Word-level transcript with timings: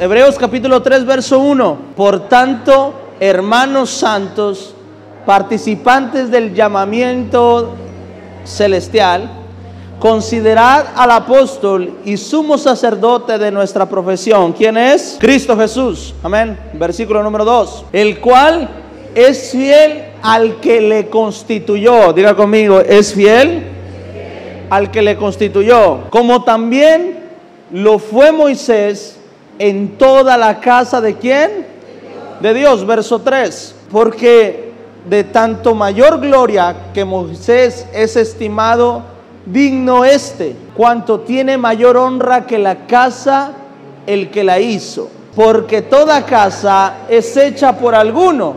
Hebreos 0.00 0.36
capítulo 0.38 0.80
3, 0.80 1.04
verso 1.04 1.40
1. 1.40 1.78
Por 1.96 2.28
tanto, 2.28 2.94
hermanos 3.18 3.90
santos, 3.90 4.72
participantes 5.26 6.30
del 6.30 6.54
llamamiento 6.54 7.74
celestial, 8.44 9.28
considerad 9.98 10.86
al 10.94 11.10
apóstol 11.10 11.98
y 12.04 12.16
sumo 12.16 12.58
sacerdote 12.58 13.38
de 13.38 13.50
nuestra 13.50 13.88
profesión. 13.88 14.52
¿Quién 14.52 14.76
es? 14.76 15.16
Cristo 15.18 15.56
Jesús. 15.56 16.14
Amén. 16.22 16.56
Versículo 16.74 17.20
número 17.24 17.44
2. 17.44 17.86
El 17.92 18.20
cual 18.20 18.68
es 19.16 19.50
fiel 19.50 20.12
al 20.22 20.60
que 20.60 20.80
le 20.80 21.08
constituyó. 21.08 22.12
Diga 22.12 22.36
conmigo, 22.36 22.78
es 22.78 23.12
fiel 23.14 23.64
al 24.70 24.92
que 24.92 25.02
le 25.02 25.16
constituyó. 25.16 26.08
Como 26.08 26.44
también 26.44 27.18
lo 27.72 27.98
fue 27.98 28.30
Moisés 28.30 29.17
en 29.58 29.98
toda 29.98 30.36
la 30.36 30.60
casa 30.60 31.00
de 31.00 31.16
quién? 31.16 31.66
De 32.40 32.54
Dios. 32.54 32.86
Verso 32.86 33.20
3. 33.20 33.74
Porque 33.90 34.72
de 35.08 35.24
tanto 35.24 35.74
mayor 35.74 36.20
gloria 36.20 36.74
que 36.92 37.04
Moisés 37.04 37.86
es 37.92 38.16
estimado 38.16 39.02
digno 39.46 40.04
este, 40.04 40.54
cuanto 40.76 41.20
tiene 41.20 41.56
mayor 41.56 41.96
honra 41.96 42.46
que 42.46 42.58
la 42.58 42.86
casa 42.86 43.52
el 44.06 44.30
que 44.30 44.44
la 44.44 44.58
hizo. 44.58 45.08
Porque 45.34 45.82
toda 45.82 46.26
casa 46.26 46.98
es 47.08 47.36
hecha 47.36 47.78
por 47.78 47.94
alguno, 47.94 48.54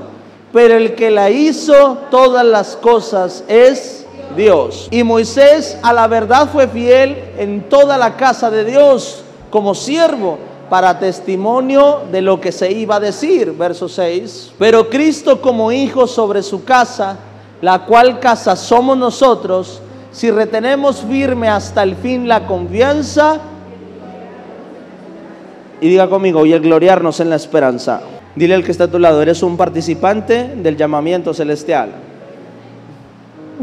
pero 0.52 0.76
el 0.76 0.96
que 0.96 1.12
la 1.12 1.30
hizo 1.30 2.00
todas 2.10 2.46
las 2.46 2.76
cosas 2.76 3.44
es 3.48 4.06
Dios. 4.36 4.88
Y 4.92 5.04
Moisés 5.04 5.78
a 5.84 5.94
la 5.94 6.08
verdad 6.08 6.50
fue 6.52 6.68
fiel 6.68 7.18
en 7.38 7.70
toda 7.70 7.98
la 7.98 8.16
casa 8.16 8.50
de 8.50 8.66
Dios 8.66 9.24
como 9.50 9.76
siervo 9.76 10.38
para 10.72 10.98
testimonio 10.98 12.04
de 12.14 12.22
lo 12.22 12.40
que 12.40 12.54
se 12.54 12.72
iba 12.72 12.96
a 12.96 13.00
decir, 13.02 13.52
verso 13.52 13.90
6. 13.90 14.54
Pero 14.58 14.90
Cristo 14.90 15.42
como 15.42 15.70
hijo 15.70 16.08
sobre 16.08 16.42
su 16.42 16.64
casa, 16.64 17.18
la 17.60 17.80
cual 17.80 18.22
casa 18.22 18.56
somos 18.56 18.98
nosotros, 18.98 19.82
si 20.14 20.32
retenemos 20.32 21.02
firme 21.02 21.50
hasta 21.50 21.84
el 21.84 21.98
fin 21.98 22.26
la 22.26 22.48
confianza, 22.48 23.42
y 25.82 25.90
diga 25.90 26.08
conmigo, 26.10 26.46
y 26.46 26.54
el 26.54 26.62
gloriarnos 26.62 27.20
en 27.20 27.30
la 27.30 27.36
esperanza. 27.36 28.00
Dile 28.38 28.56
al 28.56 28.64
que 28.64 28.72
está 28.72 28.86
a 28.86 28.92
tu 28.92 28.98
lado, 28.98 29.22
eres 29.22 29.44
un 29.44 29.58
participante 29.58 30.54
del 30.56 30.78
llamamiento 30.78 31.34
celestial. 31.34 31.90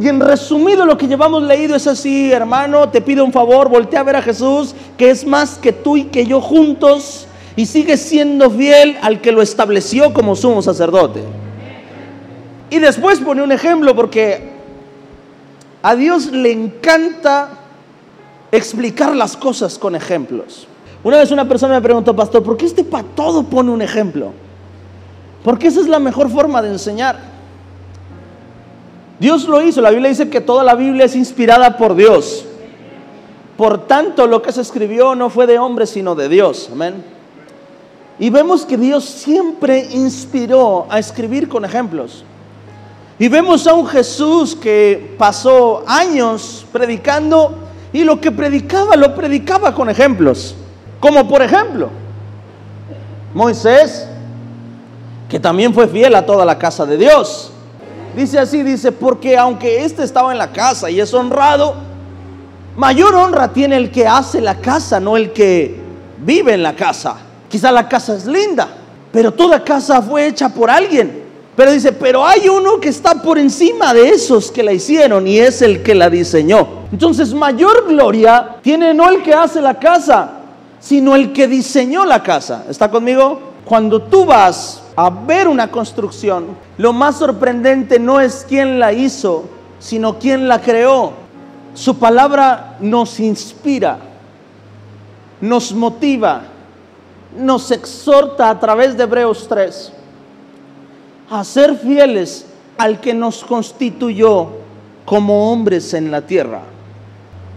Y 0.01 0.07
en 0.07 0.21
resumido 0.21 0.87
lo 0.87 0.97
que 0.97 1.09
llevamos 1.09 1.43
leído 1.43 1.75
es 1.75 1.89
así, 1.89 2.31
hermano, 2.33 2.89
te 2.89 3.01
pido 3.01 3.25
un 3.25 3.33
favor, 3.33 3.69
voltea 3.69 4.01
a 4.01 4.05
ver 4.05 4.17
a 4.17 4.23
Jesús, 4.23 4.75
que 4.97 5.11
es 5.11 5.27
más 5.27 5.59
que 5.59 5.73
tú 5.73 5.97
y 5.97 6.05
que 6.05 6.25
yo 6.25 6.41
juntos, 6.41 7.27
y 7.57 7.67
sigue 7.67 7.97
siendo 7.97 8.49
fiel 8.49 8.97
al 9.03 9.21
que 9.21 9.33
lo 9.33 9.43
estableció 9.43 10.15
como 10.15 10.37
sumo 10.37 10.63
sacerdote. 10.63 11.25
Y 12.71 12.79
después 12.79 13.19
pone 13.19 13.43
un 13.43 13.51
ejemplo 13.51 13.97
porque 13.97 14.53
a 15.83 15.97
Dios 15.97 16.27
le 16.27 16.53
encanta 16.53 17.49
explicar 18.53 19.17
las 19.17 19.37
cosas 19.37 19.79
con 19.79 19.97
ejemplos. 19.97 20.69
Una 21.03 21.17
vez 21.17 21.33
una 21.33 21.49
persona 21.49 21.75
me 21.75 21.83
preguntó, 21.83 22.15
pastor, 22.15 22.45
¿por 22.45 22.57
qué 22.57 22.67
este 22.67 22.85
para 22.85 23.03
todo 23.03 23.43
pone 23.43 23.71
un 23.71 23.83
ejemplo? 23.83 24.33
Porque 25.43 25.67
esa 25.67 25.81
es 25.81 25.89
la 25.89 25.99
mejor 25.99 26.31
forma 26.31 26.63
de 26.63 26.69
enseñar. 26.69 27.28
Dios 29.19 29.49
lo 29.49 29.61
hizo, 29.63 29.81
la 29.81 29.91
Biblia 29.91 30.11
dice 30.11 30.31
que 30.31 30.41
toda 30.41 30.63
la 30.63 30.75
Biblia 30.75 31.05
es 31.05 31.17
inspirada 31.17 31.77
por 31.77 31.95
Dios. 31.95 32.45
Por 33.57 33.87
tanto, 33.87 34.27
lo 34.27 34.41
que 34.41 34.53
se 34.53 34.61
escribió 34.61 35.17
no 35.17 35.31
fue 35.31 35.47
de 35.47 35.59
hombre, 35.59 35.87
sino 35.87 36.15
de 36.15 36.29
Dios. 36.29 36.69
Amén. 36.71 37.03
Y 38.21 38.31
vemos 38.31 38.65
que 38.65 38.77
Dios 38.77 39.05
siempre 39.05 39.89
inspiró 39.93 40.87
a 40.89 40.99
escribir 40.99 41.49
con 41.49 41.65
ejemplos. 41.65 42.25
Y 43.19 43.29
vemos 43.29 43.67
a 43.67 43.75
un 43.75 43.87
Jesús 43.87 44.55
que 44.55 45.17
pasó 45.19 45.83
años 45.89 46.65
predicando 46.73 47.57
y 47.93 48.05
lo 48.05 48.21
que 48.21 48.31
predicaba 48.31 48.97
lo 48.97 49.15
predicaba 49.15 49.75
con 49.75 49.91
ejemplos. 49.91 50.55
Como 51.01 51.27
por 51.27 51.43
ejemplo, 51.43 51.91
Moisés, 53.35 54.09
que 55.29 55.41
también 55.41 55.75
fue 55.75 55.89
fiel 55.89 56.15
a 56.15 56.25
toda 56.25 56.45
la 56.45 56.59
casa 56.59 56.87
de 56.87 56.97
Dios. 56.97 57.53
Dice 58.19 58.37
así, 58.41 58.65
dice, 58.65 58.91
porque 58.91 59.39
aunque 59.39 59.85
éste 59.85 60.03
estaba 60.03 60.33
en 60.33 60.39
la 60.39 60.51
casa 60.51 60.91
y 60.91 61.01
es 61.01 61.15
honrado, 61.15 61.77
mayor 62.77 63.15
honra 63.15 63.53
tiene 63.53 63.77
el 63.77 63.93
que 63.93 64.09
hace 64.09 64.41
la 64.41 64.57
casa, 64.57 64.99
no 64.99 65.17
el 65.17 65.33
que 65.33 65.81
vive 66.19 66.53
en 66.53 66.65
la 66.65 66.75
casa. 66.75 67.15
Quizá 67.49 67.71
la 67.71 67.89
casa 67.89 68.17
es 68.17 68.27
linda, 68.27 68.67
pero 69.13 69.33
toda 69.33 69.63
casa 69.63 70.03
fue 70.03 70.27
hecha 70.27 70.49
por 70.49 70.69
alguien. 70.69 71.27
Pero 71.55 71.71
dice, 71.71 71.93
pero 71.93 72.27
hay 72.27 72.49
uno 72.49 72.81
que 72.81 72.89
está 72.89 73.23
por 73.23 73.39
encima 73.39 73.95
de 73.95 74.09
esos 74.09 74.51
que 74.51 74.65
la 74.65 74.73
hicieron 74.73 75.25
y 75.29 75.39
es 75.39 75.63
el 75.63 75.85
que 75.85 75.95
la 75.95 76.11
diseñó. 76.11 76.67
Entonces 76.91 77.33
mayor 77.33 77.87
gloria 77.87 78.57
tiene 78.63 78.95
no 78.95 79.09
el 79.09 79.23
que 79.23 79.33
hace 79.33 79.63
la 79.63 79.79
casa, 79.79 80.41
sino 80.81 81.15
el 81.15 81.33
que 81.33 81.47
diseñó 81.47 82.05
la 82.05 82.21
casa. 82.21 82.65
¿Está 82.69 82.91
conmigo? 82.91 83.41
Cuando 83.65 84.03
tú 84.03 84.25
vas 84.25 84.83
a 84.99 85.11
ver 85.11 85.47
una 85.47 85.71
construcción, 85.71 86.57
lo 86.77 86.93
más 86.93 87.19
sorprendente 87.19 88.01
no 88.01 88.21
es 88.21 88.45
quién 88.49 88.81
la 88.81 88.93
hizo, 88.93 89.45
sino 89.79 90.19
quién 90.19 90.49
la 90.49 90.61
creó. 90.61 91.13
Su 91.73 92.01
palabra 92.01 92.77
nos 92.81 93.21
inspira, 93.21 94.01
nos 95.41 95.73
motiva, 95.73 96.43
nos 97.37 97.71
exhorta 97.71 98.51
a 98.51 98.59
través 98.59 98.97
de 98.97 99.05
Hebreos 99.05 99.47
3 99.49 99.93
a 101.31 101.45
ser 101.45 101.77
fieles 101.77 102.47
al 102.77 103.01
que 103.01 103.15
nos 103.15 103.45
constituyó 103.45 104.49
como 105.05 105.53
hombres 105.53 105.95
en 105.95 106.11
la 106.11 106.23
tierra. 106.23 106.63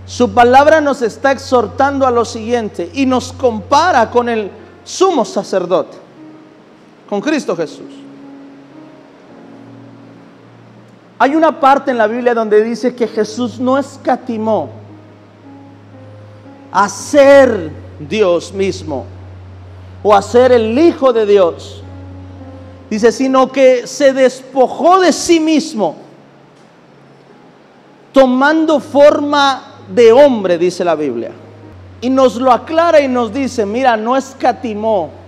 Su 0.06 0.31
palabra 0.31 0.79
nos 0.79 1.02
está 1.02 1.31
exhortando 1.31 2.06
a 2.06 2.12
lo 2.12 2.23
siguiente 2.23 2.91
y 2.94 3.08
nos 3.08 3.34
compara 3.34 4.12
con 4.12 4.29
el 4.29 4.52
sumo 4.84 5.25
sacerdote, 5.25 6.01
con 7.12 7.20
Cristo 7.20 7.56
Jesús. 7.56 7.92
Hay 11.20 11.36
una 11.36 11.60
parte 11.60 11.92
en 11.92 11.98
la 11.98 12.08
Biblia 12.08 12.34
donde 12.34 12.64
dice 12.64 12.96
que 12.96 13.06
Jesús 13.06 13.60
no 13.60 13.78
escatimó 13.78 14.70
a 16.72 16.88
ser 16.88 17.70
Dios 18.00 18.54
mismo 18.54 19.06
o 20.02 20.16
a 20.16 20.22
ser 20.22 20.54
el 20.54 20.80
Hijo 20.80 21.12
de 21.12 21.26
Dios 21.26 21.84
Dice, 22.90 23.14
sino 23.14 23.50
que 23.50 23.88
se 23.88 24.12
despojó 24.12 25.00
de 25.00 25.14
sí 25.14 25.40
mismo, 25.40 25.96
tomando 28.12 28.82
forma 28.82 29.76
de 29.94 30.12
hombre, 30.12 30.58
dice 30.58 30.84
la 30.84 30.96
Biblia. 30.96 31.32
Y 32.02 32.10
nos 32.10 32.36
lo 32.36 32.52
aclara 32.52 33.00
y 33.00 33.08
nos 33.08 33.34
dice, 33.34 33.66
mira, 33.66 33.96
no 33.96 34.18
escatimó 34.18 35.21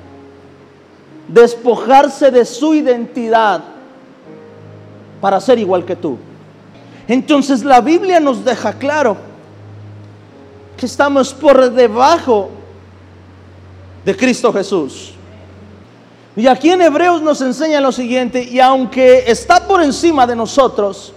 despojarse 1.28 2.32
de 2.32 2.46
su 2.46 2.74
identidad 2.74 3.64
para 5.22 5.40
ser 5.40 5.60
igual 5.60 5.86
que 5.86 5.96
tú. 5.96 6.18
Entonces 7.08 7.64
la 7.64 7.82
Biblia 7.82 8.20
nos 8.20 8.44
deja 8.44 8.74
claro 8.74 9.18
que 10.78 10.86
estamos 10.86 11.34
por 11.34 11.72
debajo 11.72 12.50
de 14.04 14.16
Cristo 14.16 14.52
Jesús. 14.52 15.14
Y 16.36 16.48
aquí 16.48 16.72
en 16.72 16.82
Hebreos 16.82 17.22
nos 17.22 17.42
enseña 17.42 17.80
lo 17.80 17.92
siguiente, 17.92 18.44
y 18.44 18.60
aunque 18.60 19.24
está 19.28 19.68
por 19.68 19.84
encima 19.84 20.26
de 20.26 20.36
nosotros, 20.36 21.14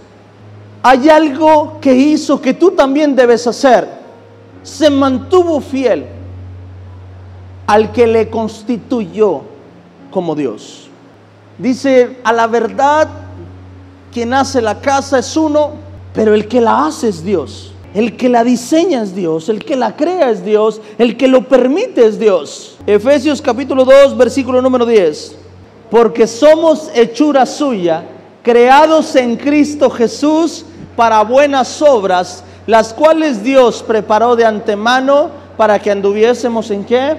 hay 0.82 1.08
algo 1.08 1.78
que 1.80 1.94
hizo 1.94 2.40
que 2.40 2.54
tú 2.54 2.72
también 2.72 3.16
debes 3.16 3.46
hacer. 3.46 3.88
Se 4.62 4.90
mantuvo 4.90 5.60
fiel 5.60 6.06
al 7.66 7.92
que 7.92 8.06
le 8.06 8.28
constituyó 8.28 9.55
como 10.10 10.34
Dios. 10.34 10.88
Dice, 11.58 12.18
a 12.24 12.32
la 12.32 12.46
verdad, 12.46 13.08
quien 14.12 14.34
hace 14.34 14.60
la 14.60 14.80
casa 14.80 15.18
es 15.18 15.36
uno, 15.36 15.72
pero 16.14 16.34
el 16.34 16.48
que 16.48 16.60
la 16.60 16.86
hace 16.86 17.08
es 17.08 17.24
Dios. 17.24 17.72
El 17.94 18.16
que 18.16 18.28
la 18.28 18.44
diseña 18.44 19.02
es 19.02 19.14
Dios, 19.14 19.48
el 19.48 19.64
que 19.64 19.74
la 19.74 19.96
crea 19.96 20.30
es 20.30 20.44
Dios, 20.44 20.82
el 20.98 21.16
que 21.16 21.28
lo 21.28 21.48
permite 21.48 22.04
es 22.04 22.18
Dios. 22.18 22.76
Efesios 22.86 23.40
capítulo 23.40 23.84
2, 23.84 24.16
versículo 24.18 24.60
número 24.60 24.84
10. 24.84 25.34
Porque 25.90 26.26
somos 26.26 26.90
hechura 26.94 27.46
suya, 27.46 28.04
creados 28.42 29.16
en 29.16 29.36
Cristo 29.36 29.88
Jesús 29.88 30.66
para 30.94 31.22
buenas 31.22 31.80
obras, 31.80 32.44
las 32.66 32.92
cuales 32.92 33.42
Dios 33.42 33.82
preparó 33.82 34.36
de 34.36 34.44
antemano 34.44 35.30
para 35.56 35.78
que 35.78 35.90
anduviésemos 35.90 36.70
en 36.70 36.84
qué? 36.84 37.16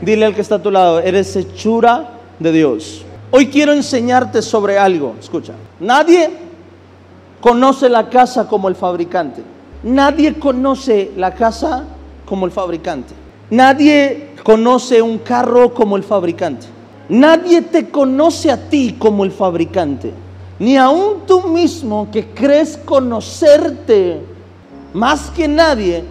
Dile 0.00 0.26
al 0.26 0.34
que 0.34 0.40
está 0.40 0.56
a 0.56 0.62
tu 0.62 0.70
lado, 0.70 1.00
eres 1.00 1.34
hechura 1.34 2.10
de 2.38 2.52
Dios. 2.52 3.04
Hoy 3.30 3.48
quiero 3.48 3.72
enseñarte 3.72 4.42
sobre 4.42 4.78
algo. 4.78 5.16
Escucha, 5.20 5.54
nadie 5.80 6.30
conoce 7.40 7.88
la 7.88 8.08
casa 8.08 8.46
como 8.46 8.68
el 8.68 8.74
fabricante. 8.74 9.42
Nadie 9.82 10.34
conoce 10.38 11.12
la 11.16 11.34
casa 11.34 11.84
como 12.24 12.46
el 12.46 12.52
fabricante. 12.52 13.14
Nadie 13.50 14.30
conoce 14.42 15.02
un 15.02 15.18
carro 15.18 15.74
como 15.74 15.96
el 15.96 16.02
fabricante. 16.02 16.66
Nadie 17.08 17.62
te 17.62 17.88
conoce 17.88 18.50
a 18.50 18.68
ti 18.68 18.96
como 18.98 19.24
el 19.24 19.32
fabricante. 19.32 20.12
Ni 20.58 20.76
aun 20.76 21.26
tú 21.26 21.42
mismo 21.48 22.08
que 22.10 22.26
crees 22.30 22.76
conocerte 22.76 24.20
más 24.92 25.30
que 25.30 25.46
nadie, 25.48 26.04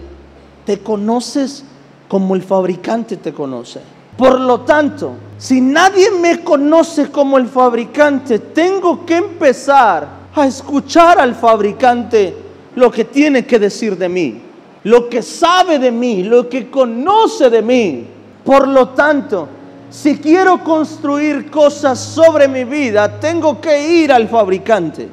te 0.64 0.78
conoces 0.78 1.64
como 2.08 2.34
el 2.34 2.42
fabricante 2.42 3.18
te 3.18 3.32
conoce. 3.32 3.80
Por 4.16 4.40
lo 4.40 4.62
tanto, 4.62 5.12
si 5.36 5.60
nadie 5.60 6.10
me 6.10 6.42
conoce 6.42 7.10
como 7.10 7.38
el 7.38 7.46
fabricante, 7.46 8.40
tengo 8.40 9.06
que 9.06 9.16
empezar 9.16 10.08
a 10.34 10.46
escuchar 10.46 11.20
al 11.20 11.36
fabricante 11.36 12.34
lo 12.74 12.90
que 12.90 13.04
tiene 13.04 13.46
que 13.46 13.58
decir 13.58 13.96
de 13.96 14.08
mí, 14.08 14.40
lo 14.84 15.08
que 15.08 15.22
sabe 15.22 15.78
de 15.78 15.92
mí, 15.92 16.24
lo 16.24 16.48
que 16.48 16.68
conoce 16.68 17.48
de 17.48 17.62
mí. 17.62 18.06
Por 18.44 18.66
lo 18.66 18.88
tanto, 18.88 19.48
si 19.90 20.18
quiero 20.18 20.64
construir 20.64 21.50
cosas 21.50 21.98
sobre 21.98 22.48
mi 22.48 22.64
vida, 22.64 23.20
tengo 23.20 23.60
que 23.60 23.88
ir 23.88 24.12
al 24.12 24.28
fabricante. 24.28 25.08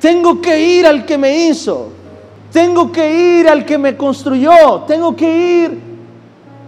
Tengo 0.00 0.40
que 0.40 0.60
ir 0.60 0.86
al 0.86 1.04
que 1.04 1.16
me 1.16 1.46
hizo. 1.46 1.90
Tengo 2.52 2.90
que 2.90 3.38
ir 3.38 3.48
al 3.48 3.64
que 3.64 3.78
me 3.78 3.96
construyó. 3.96 4.82
Tengo 4.86 5.14
que 5.14 5.64
ir 5.64 5.87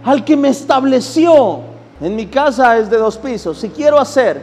al 0.03 0.23
que 0.23 0.35
me 0.35 0.49
estableció. 0.49 1.59
En 1.99 2.15
mi 2.15 2.27
casa 2.27 2.77
es 2.77 2.89
de 2.89 2.97
dos 2.97 3.17
pisos. 3.17 3.59
Si 3.59 3.69
quiero 3.69 3.99
hacer 3.99 4.41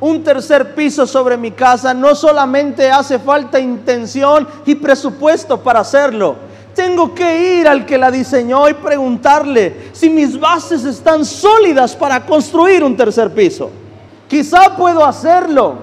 un 0.00 0.22
tercer 0.22 0.74
piso 0.74 1.06
sobre 1.06 1.36
mi 1.36 1.50
casa, 1.50 1.94
no 1.94 2.14
solamente 2.14 2.90
hace 2.90 3.18
falta 3.18 3.58
intención 3.60 4.46
y 4.66 4.74
presupuesto 4.74 5.60
para 5.60 5.80
hacerlo. 5.80 6.36
Tengo 6.74 7.14
que 7.14 7.58
ir 7.60 7.68
al 7.68 7.86
que 7.86 7.96
la 7.96 8.10
diseñó 8.10 8.68
y 8.68 8.74
preguntarle 8.74 9.90
si 9.92 10.10
mis 10.10 10.38
bases 10.38 10.84
están 10.84 11.24
sólidas 11.24 11.94
para 11.94 12.26
construir 12.26 12.82
un 12.82 12.96
tercer 12.96 13.32
piso. 13.32 13.70
Quizá 14.28 14.74
puedo 14.76 15.04
hacerlo, 15.04 15.76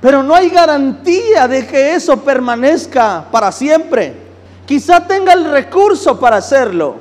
pero 0.00 0.22
no 0.22 0.34
hay 0.34 0.50
garantía 0.50 1.48
de 1.48 1.66
que 1.66 1.94
eso 1.94 2.18
permanezca 2.18 3.24
para 3.30 3.50
siempre. 3.50 4.14
Quizá 4.66 5.06
tenga 5.06 5.32
el 5.32 5.46
recurso 5.46 6.18
para 6.20 6.36
hacerlo, 6.36 6.96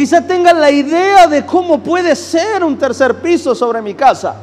Quizá 0.00 0.22
tengan 0.22 0.58
la 0.58 0.70
idea 0.70 1.26
de 1.26 1.44
cómo 1.44 1.78
puede 1.80 2.16
ser 2.16 2.64
un 2.64 2.78
tercer 2.78 3.16
piso 3.20 3.54
sobre 3.54 3.82
mi 3.82 3.92
casa. 3.92 4.34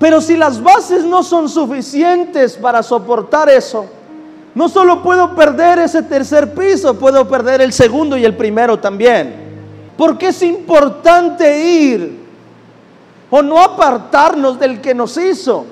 Pero 0.00 0.20
si 0.20 0.36
las 0.36 0.60
bases 0.60 1.04
no 1.04 1.22
son 1.22 1.48
suficientes 1.48 2.56
para 2.56 2.82
soportar 2.82 3.48
eso, 3.48 3.86
no 4.52 4.68
solo 4.68 5.00
puedo 5.00 5.32
perder 5.32 5.78
ese 5.78 6.02
tercer 6.02 6.54
piso, 6.54 6.98
puedo 6.98 7.28
perder 7.28 7.60
el 7.60 7.72
segundo 7.72 8.16
y 8.16 8.24
el 8.24 8.36
primero 8.36 8.76
también. 8.80 9.92
Porque 9.96 10.26
es 10.30 10.42
importante 10.42 11.56
ir 11.56 12.24
o 13.30 13.42
no 13.42 13.62
apartarnos 13.62 14.58
del 14.58 14.80
que 14.80 14.92
nos 14.92 15.16
hizo. 15.16 15.66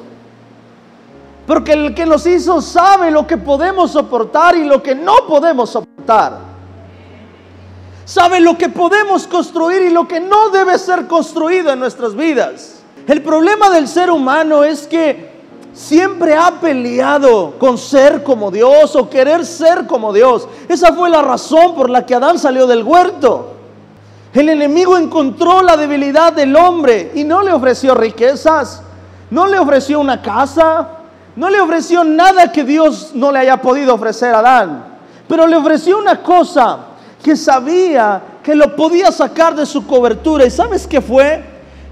Porque 1.44 1.72
el 1.72 1.92
que 1.92 2.06
nos 2.06 2.24
hizo 2.24 2.62
sabe 2.62 3.10
lo 3.10 3.26
que 3.26 3.36
podemos 3.36 3.90
soportar 3.90 4.54
y 4.56 4.62
lo 4.62 4.80
que 4.80 4.94
no 4.94 5.26
podemos 5.26 5.70
soportar 5.70 6.51
sabe 8.04 8.40
lo 8.40 8.58
que 8.58 8.68
podemos 8.68 9.26
construir 9.26 9.82
y 9.82 9.90
lo 9.90 10.08
que 10.08 10.20
no 10.20 10.50
debe 10.50 10.78
ser 10.78 11.06
construido 11.06 11.72
en 11.72 11.78
nuestras 11.78 12.14
vidas. 12.14 12.82
El 13.06 13.22
problema 13.22 13.70
del 13.70 13.88
ser 13.88 14.10
humano 14.10 14.64
es 14.64 14.86
que 14.86 15.32
siempre 15.72 16.36
ha 16.36 16.60
peleado 16.60 17.54
con 17.58 17.78
ser 17.78 18.22
como 18.22 18.50
Dios 18.50 18.94
o 18.94 19.08
querer 19.08 19.44
ser 19.44 19.86
como 19.86 20.12
Dios. 20.12 20.46
Esa 20.68 20.92
fue 20.92 21.08
la 21.08 21.22
razón 21.22 21.74
por 21.74 21.90
la 21.90 22.04
que 22.06 22.14
Adán 22.14 22.38
salió 22.38 22.66
del 22.66 22.82
huerto. 22.82 23.54
El 24.34 24.48
enemigo 24.48 24.96
encontró 24.96 25.62
la 25.62 25.76
debilidad 25.76 26.32
del 26.32 26.56
hombre 26.56 27.12
y 27.14 27.24
no 27.24 27.42
le 27.42 27.52
ofreció 27.52 27.94
riquezas, 27.94 28.82
no 29.30 29.46
le 29.46 29.58
ofreció 29.58 30.00
una 30.00 30.22
casa, 30.22 30.88
no 31.36 31.50
le 31.50 31.60
ofreció 31.60 32.04
nada 32.04 32.52
que 32.52 32.64
Dios 32.64 33.12
no 33.14 33.32
le 33.32 33.40
haya 33.40 33.58
podido 33.60 33.94
ofrecer 33.94 34.34
a 34.34 34.38
Adán, 34.38 34.84
pero 35.28 35.46
le 35.46 35.56
ofreció 35.56 35.98
una 35.98 36.22
cosa 36.22 36.78
que 37.22 37.36
sabía 37.36 38.22
que 38.42 38.54
lo 38.54 38.74
podía 38.74 39.12
sacar 39.12 39.54
de 39.54 39.64
su 39.64 39.86
cobertura. 39.86 40.44
¿Y 40.44 40.50
sabes 40.50 40.86
qué 40.86 41.00
fue? 41.00 41.44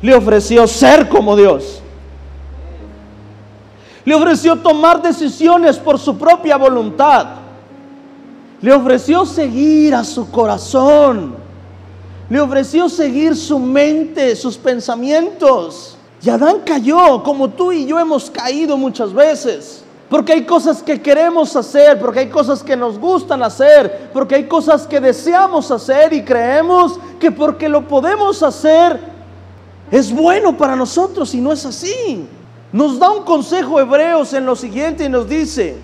Le 0.03 0.15
ofreció 0.15 0.67
ser 0.67 1.09
como 1.09 1.37
Dios. 1.37 1.81
Le 4.05 4.15
ofreció 4.15 4.56
tomar 4.56 5.00
decisiones 5.00 5.79
por 5.79 5.99
su 5.99 6.17
propia 6.19 6.56
voluntad. 6.56 7.27
Le 8.61 8.73
ofreció 8.73 9.25
seguir 9.25 9.94
a 9.94 10.05
su 10.05 10.31
corazón. 10.31 11.37
Le 12.29 12.41
ofreció 12.41 12.88
seguir 12.88 13.37
su 13.37 13.59
mente, 13.59 14.35
sus 14.37 14.56
pensamientos. 14.56 15.97
Y 16.23 16.29
Adán 16.29 16.62
cayó 16.65 17.23
como 17.23 17.50
tú 17.50 17.73
y 17.73 17.87
yo 17.87 17.99
hemos 17.99 18.31
caído 18.31 18.77
muchas 18.77 19.12
veces. 19.12 19.80
Porque 20.11 20.33
hay 20.33 20.45
cosas 20.45 20.83
que 20.83 21.01
queremos 21.01 21.55
hacer, 21.55 21.99
porque 22.01 22.19
hay 22.19 22.29
cosas 22.29 22.65
que 22.65 22.77
nos 22.77 22.99
gustan 22.99 23.45
hacer, 23.45 24.11
porque 24.12 24.35
hay 24.35 24.45
cosas 24.45 24.87
que 24.87 25.01
deseamos 25.01 25.71
hacer 25.71 26.12
y 26.12 26.25
creemos 26.25 26.99
que 27.21 27.31
porque 27.31 27.69
lo 27.69 27.87
podemos 27.87 28.43
hacer 28.43 28.99
es 29.91 30.12
bueno 30.12 30.57
para 30.57 30.77
nosotros 30.77 31.35
y 31.35 31.41
no 31.41 31.53
es 31.53 31.65
así. 31.65 32.27
Nos 32.73 32.99
da 32.99 33.11
un 33.11 33.25
consejo 33.25 33.81
Hebreos 33.81 34.33
en 34.33 34.47
lo 34.47 34.55
siguiente 34.55 35.05
y 35.05 35.09
nos 35.09 35.29
dice, 35.29 35.77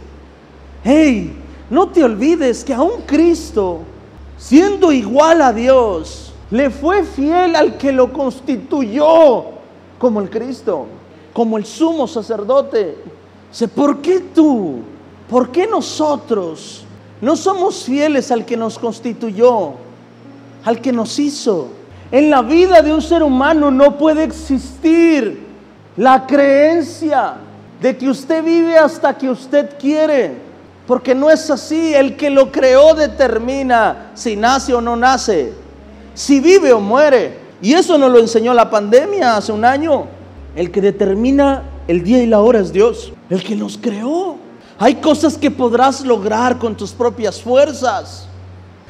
hey, 0.84 1.36
no 1.68 1.88
te 1.88 2.04
olvides 2.04 2.64
que 2.64 2.72
aún 2.74 3.02
Cristo, 3.06 3.80
siendo 4.38 4.92
igual 4.92 5.42
a 5.42 5.52
Dios, 5.52 6.32
le 6.50 6.70
fue 6.70 7.04
fiel 7.04 7.56
al 7.56 7.76
que 7.76 7.90
lo 7.90 8.12
constituyó 8.12 9.44
como 9.98 10.20
el 10.20 10.30
Cristo, 10.30 10.86
como 11.32 11.58
el 11.58 11.64
sumo 11.64 12.06
sacerdote. 12.06 12.96
¿Por 13.74 14.00
qué 14.02 14.20
tú? 14.34 14.80
¿Por 15.28 15.50
qué 15.50 15.66
nosotros 15.66 16.84
no 17.20 17.36
somos 17.36 17.84
fieles 17.84 18.30
al 18.30 18.44
que 18.44 18.56
nos 18.56 18.78
constituyó, 18.78 19.72
al 20.64 20.80
que 20.80 20.92
nos 20.92 21.18
hizo? 21.18 21.68
En 22.10 22.30
la 22.30 22.42
vida 22.42 22.82
de 22.82 22.92
un 22.92 23.02
ser 23.02 23.22
humano 23.22 23.70
no 23.70 23.98
puede 23.98 24.22
existir 24.22 25.44
la 25.96 26.26
creencia 26.26 27.34
de 27.80 27.96
que 27.96 28.08
usted 28.08 28.44
vive 28.44 28.78
hasta 28.78 29.16
que 29.16 29.28
usted 29.28 29.76
quiere, 29.78 30.34
porque 30.86 31.14
no 31.14 31.30
es 31.30 31.50
así. 31.50 31.94
El 31.94 32.16
que 32.16 32.30
lo 32.30 32.52
creó 32.52 32.94
determina 32.94 34.10
si 34.14 34.36
nace 34.36 34.72
o 34.72 34.80
no 34.80 34.94
nace, 34.94 35.52
si 36.14 36.38
vive 36.38 36.72
o 36.72 36.80
muere. 36.80 37.46
Y 37.60 37.72
eso 37.72 37.98
nos 37.98 38.10
lo 38.10 38.18
enseñó 38.18 38.54
la 38.54 38.70
pandemia 38.70 39.36
hace 39.36 39.50
un 39.50 39.64
año. 39.64 40.06
El 40.54 40.70
que 40.70 40.80
determina 40.80 41.62
el 41.88 42.02
día 42.02 42.22
y 42.22 42.26
la 42.26 42.40
hora 42.40 42.60
es 42.60 42.72
Dios, 42.72 43.12
el 43.30 43.42
que 43.42 43.54
nos 43.54 43.78
creó. 43.78 44.36
Hay 44.78 44.96
cosas 44.96 45.38
que 45.38 45.50
podrás 45.50 46.04
lograr 46.04 46.58
con 46.58 46.76
tus 46.76 46.92
propias 46.92 47.40
fuerzas. 47.40 48.26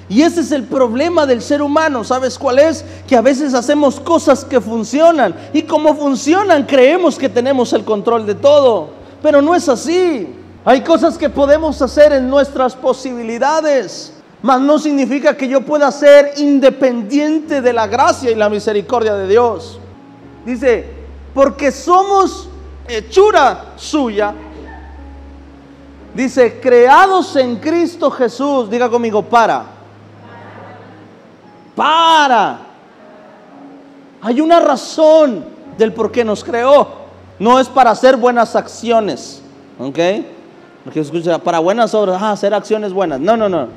Y 0.09 0.23
ese 0.23 0.41
es 0.41 0.53
el 0.53 0.65
problema 0.65 1.27
del 1.27 1.43
ser 1.43 1.63
humano. 1.63 2.05
¿Sabes 2.05 2.39
cuál 2.39 2.59
es? 2.59 2.85
Que 3.09 3.17
a 3.17 3.21
veces 3.21 3.55
hacemos 3.55 3.99
cosas 4.01 4.45
que 4.45 4.61
funcionan. 4.61 5.35
Y 5.53 5.63
como 5.63 5.95
funcionan, 5.97 6.65
creemos 6.65 7.19
que 7.19 7.29
tenemos 7.29 7.73
el 7.73 7.85
control 7.85 8.25
de 8.25 8.37
todo. 8.37 8.91
Pero 9.23 9.43
no 9.43 9.55
es 9.55 9.69
así. 9.69 10.29
Hay 10.65 10.83
cosas 10.83 11.19
que 11.19 11.29
podemos 11.29 11.83
hacer 11.83 12.13
en 12.13 12.29
nuestras 12.29 12.75
posibilidades. 12.75 14.13
Mas 14.43 14.61
no 14.61 14.79
significa 14.79 15.37
que 15.37 15.49
yo 15.49 15.63
pueda 15.63 15.91
ser 15.91 16.35
independiente 16.37 17.61
de 17.61 17.73
la 17.73 17.87
gracia 17.89 18.31
y 18.31 18.37
la 18.37 18.49
misericordia 18.49 19.15
de 19.15 19.27
Dios. 19.27 19.81
Dice, 20.45 20.89
porque 21.35 21.73
somos 21.73 22.49
hechura 22.89 23.73
suya. 23.77 24.35
Dice, 26.15 26.61
creados 26.61 27.37
en 27.37 27.57
Cristo 27.57 28.11
Jesús, 28.11 28.71
diga 28.71 28.89
conmigo, 28.89 29.23
para. 29.23 29.65
Para. 31.75 32.59
Hay 34.23 34.41
una 34.41 34.61
razón 34.61 35.45
del 35.77 35.93
por 35.93 36.11
qué 36.11 36.25
nos 36.25 36.43
creó. 36.43 37.07
No 37.39 37.61
es 37.61 37.69
para 37.69 37.91
hacer 37.91 38.17
buenas 38.17 38.57
acciones. 38.57 39.43
¿Ok? 39.79 39.99
Porque 40.85 41.01
escucha, 41.01 41.39
para 41.39 41.59
buenas 41.59 41.93
obras, 41.95 42.23
ah, 42.23 42.31
hacer 42.31 42.55
acciones 42.55 42.93
buenas. 42.93 43.21
No, 43.21 43.37
no, 43.37 43.49
no. 43.49 43.69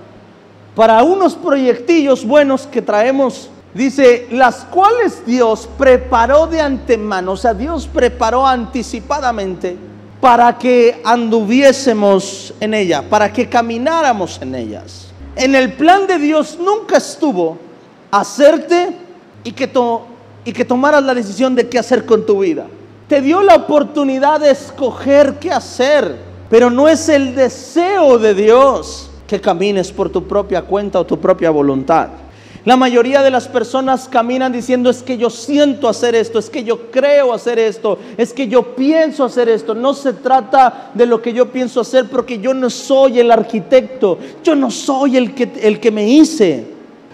Para 0.76 1.04
unos 1.04 1.36
proyectillos 1.36 2.24
buenos 2.24 2.68
que 2.68 2.82
traemos 2.82 3.50
Dice, 3.74 4.28
las 4.32 4.66
cuales 4.66 5.26
Dios 5.26 5.70
preparó 5.78 6.48
de 6.48 6.60
antemano, 6.60 7.34
o 7.34 7.38
sea, 7.38 7.54
Dios 7.54 7.88
preparó 7.88 8.46
anticipadamente 8.48 9.78
para 10.20 10.58
que 10.58 11.00
anduviésemos 11.06 12.54
en 12.60 12.74
ella, 12.74 13.04
para 13.08 13.32
que 13.32 13.48
camináramos 13.48 14.42
en 14.42 14.56
ellas. 14.56 15.08
En 15.36 15.56
el 15.56 15.74
plan 15.74 16.08
de 16.08 16.18
Dios 16.18 16.58
nunca 16.60 16.98
estuvo 16.98 17.58
hacerte 18.12 18.90
y 19.44 19.52
que, 19.52 19.70
y 20.44 20.52
que 20.52 20.66
tomaras 20.66 21.04
la 21.04 21.14
decisión 21.14 21.56
de 21.56 21.70
qué 21.70 21.80
hacer 21.80 22.06
con 22.06 22.26
tu 22.26 22.40
vida. 22.40 22.66
Te 23.08 23.22
dio 23.22 23.42
la 23.42 23.56
oportunidad 23.56 24.40
de 24.40 24.52
escoger 24.52 25.36
qué 25.40 25.52
hacer, 25.52 26.18
pero 26.50 26.70
no 26.70 26.88
es 26.88 27.08
el 27.08 27.36
deseo 27.36 28.18
de 28.18 28.34
Dios 28.34 29.10
que 29.28 29.40
camines 29.40 29.92
por 29.92 30.10
tu 30.10 30.28
propia 30.28 30.64
cuenta 30.64 31.00
o 31.00 31.06
tu 31.06 31.20
propia 31.20 31.52
voluntad. 31.52 32.10
La 32.70 32.78
mayoría 32.78 33.24
de 33.24 33.32
las 33.32 33.48
personas 33.48 34.08
caminan 34.08 34.52
diciendo 34.52 34.92
es 34.92 35.02
que 35.02 35.18
yo 35.18 35.32
siento 35.32 35.90
hacer 35.90 36.14
esto, 36.14 36.38
es 36.38 36.52
que 36.52 36.64
yo 36.64 36.92
creo 36.92 37.34
hacer 37.34 37.58
esto, 37.58 37.98
es 38.16 38.32
que 38.32 38.48
yo 38.48 38.76
pienso 38.76 39.24
hacer 39.24 39.50
esto. 39.50 39.74
No 39.74 39.96
se 39.96 40.14
trata 40.14 40.92
de 40.94 41.08
lo 41.08 41.20
que 41.20 41.34
yo 41.34 41.52
pienso 41.52 41.82
hacer 41.82 42.06
porque 42.12 42.38
yo 42.38 42.54
no 42.54 42.70
soy 42.70 43.22
el 43.22 43.32
arquitecto, 43.32 44.20
yo 44.44 44.54
no 44.54 44.70
soy 44.70 45.18
el 45.18 45.34
que, 45.34 45.52
el 45.64 45.80
que 45.80 45.90
me 45.90 46.08
hice. 46.08 46.68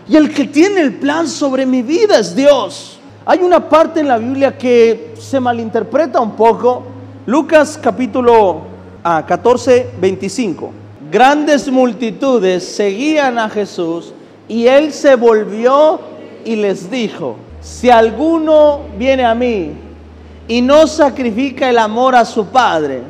Y 0.09 0.17
el 0.17 0.33
que 0.33 0.43
tiene 0.43 0.81
el 0.81 0.95
plan 0.95 1.25
sobre 1.25 1.65
mi 1.65 1.81
vida 1.81 2.19
es 2.19 2.35
Dios. 2.35 2.99
Hay 3.25 3.39
una 3.39 3.69
parte 3.69 4.01
en 4.01 4.09
la 4.09 4.17
Biblia 4.17 4.57
que 4.57 5.13
se 5.17 5.39
malinterpreta 5.39 6.19
un 6.19 6.35
poco. 6.35 6.83
Lucas 7.27 7.79
capítulo 7.81 8.59
14, 9.01 9.87
ah, 9.87 9.97
25. 10.01 10.73
Grandes 11.09 11.71
multitudes 11.71 12.61
seguían 12.65 13.39
a 13.39 13.49
Jesús 13.49 14.11
y 14.47 14.67
él 14.67 14.93
se 14.93 15.15
volvió 15.15 15.99
y 16.43 16.55
les 16.55 16.89
dijo, 16.89 17.37
si 17.61 17.89
alguno 17.89 18.81
viene 18.97 19.25
a 19.25 19.33
mí 19.33 19.71
y 20.47 20.61
no 20.61 20.85
sacrifica 20.85 21.69
el 21.69 21.79
amor 21.79 22.15
a 22.15 22.23
su 22.23 22.45
padre, 22.45 23.01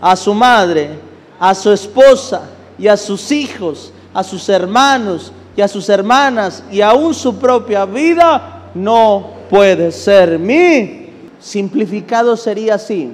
a 0.00 0.16
su 0.16 0.32
madre, 0.32 0.90
a 1.38 1.54
su 1.54 1.70
esposa 1.70 2.42
y 2.78 2.86
a 2.86 2.96
sus 2.96 3.30
hijos, 3.30 3.92
a 4.14 4.24
sus 4.24 4.48
hermanos 4.48 5.32
y 5.54 5.60
a 5.60 5.68
sus 5.68 5.88
hermanas 5.90 6.64
y 6.70 6.80
aún 6.80 7.12
su 7.12 7.36
propia 7.36 7.84
vida, 7.84 8.70
no 8.74 9.32
puede 9.50 9.92
ser 9.92 10.38
mí. 10.38 11.08
Simplificado 11.38 12.36
sería 12.36 12.76
así. 12.76 13.10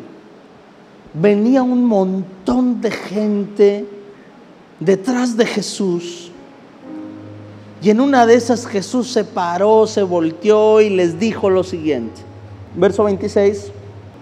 Venía 1.12 1.62
un 1.62 1.84
montón 1.84 2.80
de 2.80 2.90
gente 2.90 3.86
detrás 4.78 5.36
de 5.36 5.46
Jesús 5.46 6.25
y 7.86 7.90
en 7.90 8.00
una 8.00 8.26
de 8.26 8.34
esas 8.34 8.66
Jesús 8.66 9.12
se 9.12 9.22
paró, 9.22 9.86
se 9.86 10.02
volteó 10.02 10.80
y 10.80 10.90
les 10.90 11.20
dijo 11.20 11.50
lo 11.50 11.62
siguiente. 11.62 12.20
Verso 12.74 13.04
26. 13.04 13.70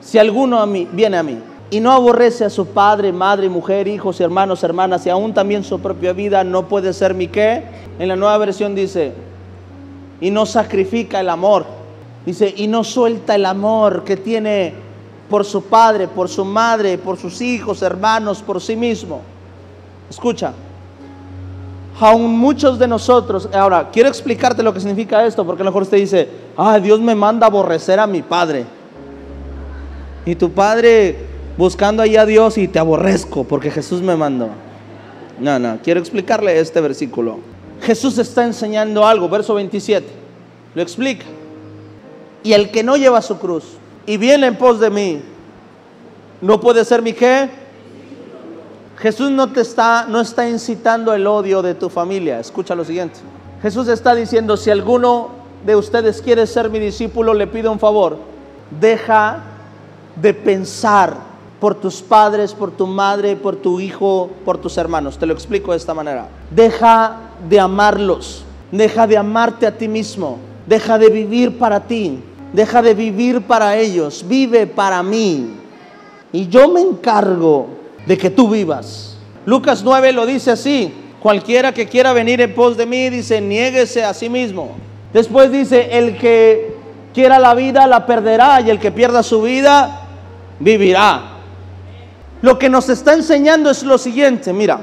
Si 0.02 0.18
alguno 0.18 0.61
a 0.61 0.66
mí, 0.66 0.87
viene 0.92 1.16
a 1.16 1.23
mí 1.23 1.38
y 1.71 1.80
no 1.80 1.90
aborrece 1.90 2.44
a 2.44 2.50
su 2.50 2.66
padre, 2.66 3.11
madre, 3.11 3.49
mujer, 3.49 3.88
hijos, 3.88 4.21
hermanos, 4.21 4.62
hermanas 4.62 5.06
y 5.06 5.09
aún 5.09 5.33
también 5.33 5.64
su 5.64 5.80
propia 5.80 6.12
vida, 6.12 6.44
no 6.44 6.68
puede 6.68 6.92
ser 6.92 7.14
mi 7.14 7.28
qué. 7.28 7.62
En 7.99 8.09
la 8.09 8.16
nueva 8.16 8.37
versión 8.37 8.75
dice, 8.75 9.14
y 10.21 10.30
no 10.30 10.44
sacrifica 10.44 11.21
el 11.21 11.30
amor. 11.30 11.64
Dice, 12.26 12.52
y 12.54 12.66
no 12.66 12.85
suelta 12.85 13.35
el 13.35 13.47
amor 13.47 14.04
que 14.04 14.18
tiene 14.18 14.75
por 15.30 15.47
su 15.47 15.64
padre, 15.64 16.06
por 16.06 16.28
su 16.28 16.44
madre, 16.44 16.99
por 16.99 17.16
sus 17.16 17.40
hijos, 17.40 17.80
hermanos, 17.80 18.42
por 18.42 18.61
sí 18.61 18.76
mismo. 18.76 19.23
Escucha, 20.11 20.52
aún 22.00 22.38
muchos 22.38 22.78
de 22.78 22.88
nosotros, 22.88 23.48
ahora 23.52 23.88
quiero 23.92 24.08
explicarte 24.08 24.62
lo 24.62 24.72
que 24.72 24.80
significa 24.80 25.24
esto, 25.24 25.44
porque 25.44 25.62
a 25.62 25.64
lo 25.64 25.70
mejor 25.70 25.82
usted 25.82 25.98
dice, 25.98 26.28
ah, 26.56 26.78
Dios 26.78 27.00
me 27.00 27.14
manda 27.14 27.46
a 27.46 27.50
aborrecer 27.50 28.00
a 28.00 28.06
mi 28.06 28.22
padre. 28.22 28.64
Y 30.26 30.34
tu 30.34 30.50
padre 30.50 31.16
buscando 31.56 32.02
ahí 32.02 32.16
a 32.16 32.26
Dios 32.26 32.58
y 32.58 32.66
te 32.66 32.78
aborrezco 32.78 33.44
porque 33.44 33.70
Jesús 33.70 34.00
me 34.00 34.16
mandó. 34.16 34.48
No, 35.38 35.58
no, 35.58 35.78
quiero 35.82 36.00
explicarle 36.00 36.58
este 36.58 36.80
versículo. 36.80 37.38
Jesús 37.82 38.18
está 38.18 38.44
enseñando 38.44 39.06
algo, 39.06 39.28
verso 39.28 39.54
27. 39.54 40.06
Lo 40.74 40.82
explica. 40.82 41.26
Y 42.42 42.52
el 42.52 42.70
que 42.70 42.82
no 42.82 42.96
lleva 42.96 43.22
su 43.22 43.38
cruz 43.38 43.64
y 44.06 44.16
viene 44.16 44.46
en 44.46 44.56
pos 44.56 44.80
de 44.80 44.90
mí, 44.90 45.22
no 46.40 46.60
puede 46.60 46.84
ser 46.84 47.02
mi 47.02 47.12
qué 47.12 47.48
Jesús 48.98 49.30
no 49.30 49.52
te 49.52 49.60
está, 49.60 50.06
no 50.08 50.20
está 50.20 50.48
incitando 50.48 51.12
el 51.12 51.26
odio 51.26 51.62
de 51.62 51.74
tu 51.74 51.88
familia. 51.88 52.40
Escucha 52.40 52.74
lo 52.74 52.84
siguiente. 52.84 53.20
Jesús 53.60 53.88
está 53.88 54.14
diciendo, 54.14 54.56
si 54.56 54.70
alguno 54.70 55.30
de 55.64 55.76
ustedes 55.76 56.20
quiere 56.20 56.46
ser 56.46 56.70
mi 56.70 56.78
discípulo, 56.78 57.34
le 57.34 57.46
pido 57.46 57.72
un 57.72 57.78
favor. 57.78 58.18
Deja 58.78 59.42
de 60.16 60.34
pensar 60.34 61.16
por 61.60 61.74
tus 61.74 62.02
padres, 62.02 62.52
por 62.52 62.70
tu 62.70 62.86
madre, 62.86 63.36
por 63.36 63.56
tu 63.56 63.80
hijo, 63.80 64.30
por 64.44 64.58
tus 64.58 64.76
hermanos. 64.76 65.18
Te 65.18 65.26
lo 65.26 65.32
explico 65.32 65.70
de 65.70 65.78
esta 65.78 65.94
manera. 65.94 66.28
Deja 66.50 67.16
de 67.48 67.58
amarlos. 67.58 68.44
Deja 68.70 69.06
de 69.06 69.16
amarte 69.16 69.66
a 69.66 69.76
ti 69.76 69.88
mismo. 69.88 70.38
Deja 70.66 70.98
de 70.98 71.08
vivir 71.08 71.58
para 71.58 71.80
ti. 71.80 72.22
Deja 72.52 72.82
de 72.82 72.94
vivir 72.94 73.42
para 73.42 73.76
ellos. 73.76 74.24
Vive 74.28 74.66
para 74.66 75.02
mí. 75.02 75.54
Y 76.32 76.48
yo 76.48 76.68
me 76.68 76.80
encargo 76.80 77.68
de 78.06 78.18
que 78.18 78.30
tú 78.30 78.49
vivas. 78.49 79.16
Lucas 79.46 79.82
9 79.84 80.12
lo 80.12 80.26
dice 80.26 80.50
así, 80.50 80.92
cualquiera 81.20 81.73
que 81.73 81.88
quiera 81.88 82.12
venir 82.12 82.40
en 82.40 82.54
pos 82.54 82.76
de 82.76 82.87
mí, 82.87 83.11
dice, 83.11 83.40
niéguese 83.40 84.04
a 84.04 84.14
sí 84.14 84.28
mismo. 84.28 84.73
Después 85.12 85.50
dice, 85.50 85.96
el 85.99 86.16
que 86.18 86.76
quiera 87.14 87.38
la 87.38 87.54
vida 87.54 87.87
la 87.87 88.06
perderá 88.06 88.61
y 88.61 88.70
el 88.70 88.78
que 88.78 88.90
pierda 88.90 89.23
su 89.23 89.42
vida 89.42 90.08
vivirá. 90.58 91.34
Lo 92.42 92.58
que 92.58 92.68
nos 92.68 92.88
está 92.88 93.14
enseñando 93.14 93.70
es 93.70 93.82
lo 93.84 93.96
siguiente, 93.96 94.52
mira, 94.52 94.80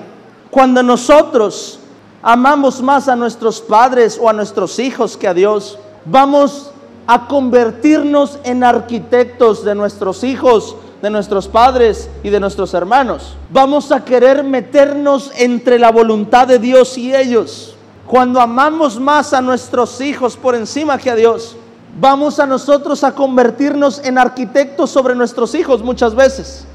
cuando 0.49 0.81
nosotros 0.81 1.79
amamos 2.21 2.81
más 2.81 3.07
a 3.07 3.15
nuestros 3.15 3.61
padres 3.61 4.19
o 4.21 4.29
a 4.29 4.33
nuestros 4.33 4.79
hijos 4.79 5.17
que 5.17 5.27
a 5.27 5.33
Dios, 5.33 5.77
vamos 6.05 6.71
a 7.07 7.27
convertirnos 7.27 8.39
en 8.43 8.63
arquitectos 8.63 9.63
de 9.63 9.75
nuestros 9.75 10.23
hijos, 10.23 10.75
de 11.01 11.09
nuestros 11.09 11.47
padres 11.47 12.09
y 12.23 12.29
de 12.29 12.39
nuestros 12.39 12.73
hermanos. 12.73 13.35
Vamos 13.49 13.91
a 13.91 14.05
querer 14.05 14.43
meternos 14.43 15.31
entre 15.35 15.79
la 15.79 15.91
voluntad 15.91 16.47
de 16.47 16.59
Dios 16.59 16.97
y 16.97 17.15
ellos. 17.15 17.75
Cuando 18.05 18.39
amamos 18.39 18.99
más 18.99 19.33
a 19.33 19.41
nuestros 19.41 19.99
hijos 20.01 20.37
por 20.37 20.53
encima 20.55 20.97
que 20.97 21.09
a 21.09 21.15
Dios, 21.15 21.55
vamos 21.99 22.39
a 22.39 22.45
nosotros 22.45 23.03
a 23.03 23.15
convertirnos 23.15 23.99
en 24.03 24.17
arquitectos 24.17 24.89
sobre 24.89 25.15
nuestros 25.15 25.55
hijos 25.55 25.81
muchas 25.81 26.13
veces. 26.13 26.65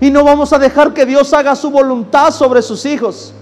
Y 0.00 0.10
no 0.10 0.24
vamos 0.24 0.52
a 0.52 0.58
dejar 0.58 0.94
que 0.94 1.06
Dios 1.06 1.32
haga 1.32 1.56
su 1.56 1.70
voluntad 1.70 2.30
sobre 2.30 2.62
sus 2.62 2.84
hijos. 2.86 3.32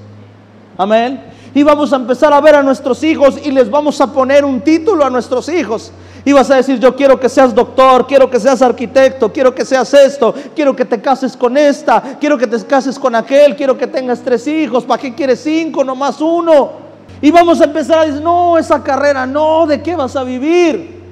Amén. 0.76 1.32
Y 1.54 1.62
vamos 1.62 1.92
a 1.92 1.96
empezar 1.96 2.32
a 2.32 2.40
ver 2.40 2.56
a 2.56 2.62
nuestros 2.62 3.02
hijos 3.04 3.36
y 3.44 3.52
les 3.52 3.70
vamos 3.70 4.00
a 4.00 4.12
poner 4.12 4.44
un 4.44 4.60
título 4.60 5.04
a 5.04 5.10
nuestros 5.10 5.48
hijos. 5.48 5.92
Y 6.24 6.32
vas 6.32 6.50
a 6.50 6.56
decir, 6.56 6.78
yo 6.78 6.96
quiero 6.96 7.20
que 7.20 7.28
seas 7.28 7.54
doctor, 7.54 8.06
quiero 8.06 8.30
que 8.30 8.40
seas 8.40 8.62
arquitecto, 8.62 9.30
quiero 9.30 9.54
que 9.54 9.64
seas 9.64 9.92
esto, 9.92 10.34
quiero 10.54 10.74
que 10.74 10.86
te 10.86 11.00
cases 11.00 11.36
con 11.36 11.56
esta, 11.58 12.16
quiero 12.18 12.38
que 12.38 12.46
te 12.46 12.64
cases 12.64 12.98
con 12.98 13.14
aquel, 13.14 13.54
quiero 13.54 13.76
que 13.76 13.86
tengas 13.86 14.22
tres 14.22 14.46
hijos, 14.46 14.84
¿para 14.84 15.02
qué 15.02 15.14
quieres 15.14 15.40
cinco, 15.40 15.84
no 15.84 15.94
más 15.94 16.22
uno? 16.22 16.84
Y 17.20 17.30
vamos 17.30 17.60
a 17.60 17.64
empezar 17.64 17.98
a 17.98 18.04
decir, 18.06 18.22
no, 18.22 18.56
esa 18.56 18.82
carrera, 18.82 19.26
no, 19.26 19.66
¿de 19.66 19.82
qué 19.82 19.94
vas 19.94 20.16
a 20.16 20.24
vivir? 20.24 21.02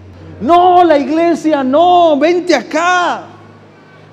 No, 0.40 0.82
la 0.82 0.96
iglesia, 0.96 1.62
no, 1.62 2.16
vente 2.18 2.54
acá. 2.54 3.24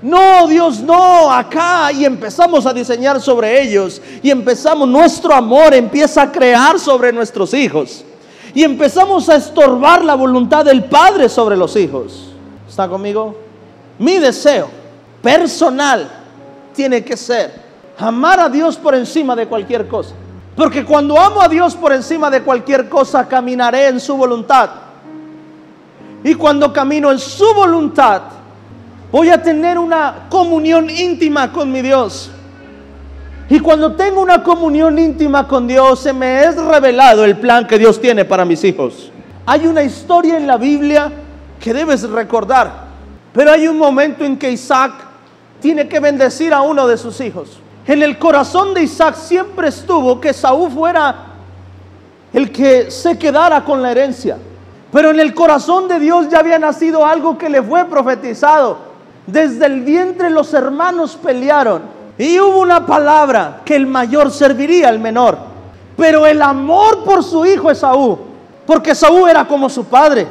No, 0.02 0.48
Dios, 0.48 0.82
no, 0.82 1.32
acá. 1.32 1.92
Y 1.92 2.06
empezamos 2.06 2.66
a 2.66 2.74
diseñar 2.74 3.20
sobre 3.20 3.62
ellos. 3.62 4.02
Y 4.22 4.30
empezamos, 4.30 4.88
nuestro 4.88 5.34
amor 5.34 5.74
empieza 5.74 6.22
a 6.22 6.32
crear 6.32 6.80
sobre 6.80 7.12
nuestros 7.12 7.54
hijos 7.54 8.06
y 8.54 8.64
empezamos 8.64 9.30
a 9.30 9.36
estorbar 9.36 10.04
la 10.04 10.16
voluntad 10.16 10.66
del 10.66 10.86
Padre 10.86 11.30
sobre 11.30 11.56
los 11.56 11.76
hijos. 11.76 12.32
¿Está 12.68 12.88
conmigo? 12.88 13.36
Mi 13.98 14.18
deseo 14.18 14.70
personal 15.22 16.10
tiene 16.74 17.04
que 17.04 17.18
ser 17.18 17.52
amar 17.98 18.40
a 18.40 18.50
Dios 18.50 18.78
por 18.78 18.96
encima 18.96 19.36
de 19.36 19.48
cualquier 19.48 19.88
cosa. 19.88 20.16
Porque 20.56 20.84
cuando 20.84 21.20
amo 21.20 21.42
a 21.42 21.48
Dios 21.48 21.76
por 21.76 21.94
encima 21.94 22.30
de 22.30 22.42
cualquier 22.42 22.90
cosa, 22.90 23.28
caminaré 23.28 23.88
en 23.88 24.00
su 24.00 24.16
voluntad. 24.16 24.70
Y 26.24 26.36
cuando 26.36 26.74
camino 26.74 27.12
en 27.12 27.20
su 27.20 27.54
voluntad, 27.54 28.22
voy 29.12 29.30
a 29.30 29.42
tener 29.42 29.78
una 29.78 30.28
comunión 30.30 30.90
íntima 30.90 31.52
con 31.52 31.72
mi 31.72 31.82
Dios. 31.82 32.32
Y 33.52 33.60
cuando 33.60 33.94
tengo 33.94 34.22
una 34.22 34.44
comunión 34.44 35.00
íntima 35.00 35.48
con 35.48 35.68
Dios, 35.68 36.02
se 36.02 36.14
me 36.14 36.44
es 36.44 36.56
revelado 36.56 37.26
el 37.26 37.36
plan 37.38 37.66
que 37.66 37.80
Dios 37.80 38.00
tiene 38.00 38.24
para 38.24 38.46
mis 38.46 38.64
hijos. 38.64 39.12
Hay 39.44 39.66
una 39.66 39.82
historia 39.82 40.38
en 40.38 40.46
la 40.46 40.58
Biblia 40.58 41.12
que 41.60 41.74
debes 41.74 42.08
recordar, 42.08 42.72
pero 43.34 43.52
hay 43.52 43.68
un 43.68 43.80
momento 43.80 44.24
en 44.24 44.38
que 44.38 44.52
Isaac 44.52 44.94
tiene 45.60 45.88
que 45.88 46.00
bendecir 46.00 46.54
a 46.54 46.62
uno 46.62 46.86
de 46.86 46.96
sus 46.96 47.20
hijos. 47.22 47.60
En 47.88 48.04
el 48.04 48.20
corazón 48.20 48.76
de 48.76 48.84
Isaac 48.84 49.16
siempre 49.16 49.70
estuvo 49.70 50.22
que 50.22 50.32
Saúl 50.32 50.70
fuera 50.70 51.16
el 52.32 52.52
que 52.52 52.92
se 52.92 53.18
quedara 53.18 53.66
con 53.66 53.82
la 53.82 53.90
herencia. 53.90 54.38
Pero 54.92 55.10
en 55.10 55.20
el 55.20 55.34
corazón 55.34 55.88
de 55.88 56.00
Dios 56.00 56.30
ya 56.30 56.40
había 56.40 56.60
nacido 56.60 57.04
algo 57.04 57.36
que 57.36 57.50
le 57.50 57.64
fue 57.64 57.86
profetizado. 57.86 58.78
Desde 59.26 59.66
el 59.66 59.82
vientre 59.82 60.30
los 60.30 60.54
hermanos 60.54 61.16
pelearon 61.16 61.99
y 62.20 62.38
hubo 62.38 62.60
una 62.60 62.86
palabra 62.86 63.62
que 63.64 63.78
el 63.78 63.88
mayor 63.88 64.30
serviría 64.30 64.90
al 64.90 65.00
menor. 65.00 65.38
Pero 65.96 66.28
el 66.28 66.42
amor 66.42 67.06
por 67.06 67.24
su 67.24 67.46
hijo 67.46 67.72
Esaú, 67.72 68.20
porque 68.68 68.92
Esaú 68.92 69.26
era 69.26 69.48
como 69.48 69.70
su 69.70 69.86
padre 69.86 70.28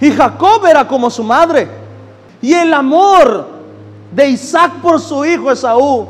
y 0.00 0.10
Jacob 0.10 0.66
era 0.66 0.86
como 0.86 1.08
su 1.10 1.22
madre. 1.22 1.68
Y 2.42 2.52
el 2.52 2.74
amor 2.74 3.46
de 4.10 4.28
Isaac 4.28 4.72
por 4.82 5.00
su 5.00 5.24
hijo 5.24 5.52
Esaú 5.52 6.08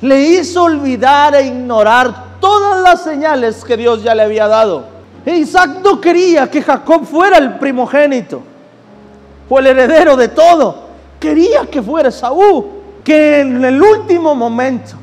le 0.00 0.20
hizo 0.20 0.64
olvidar 0.64 1.34
e 1.34 1.46
ignorar 1.46 2.38
todas 2.40 2.82
las 2.82 3.02
señales 3.02 3.64
que 3.64 3.76
Dios 3.76 4.02
ya 4.02 4.14
le 4.14 4.22
había 4.22 4.48
dado. 4.48 4.84
E 5.26 5.36
Isaac 5.36 5.78
no 5.84 6.00
quería 6.00 6.50
que 6.50 6.62
Jacob 6.62 7.04
fuera 7.04 7.36
el 7.36 7.58
primogénito 7.58 8.40
o 9.46 9.58
el 9.58 9.66
heredero 9.66 10.16
de 10.16 10.28
todo. 10.28 10.86
Quería 11.20 11.66
que 11.66 11.82
fuera 11.82 12.10
Saúl, 12.10 12.75
que 13.06 13.38
en 13.38 13.64
el 13.64 13.80
último 13.80 14.34
momento 14.34 14.96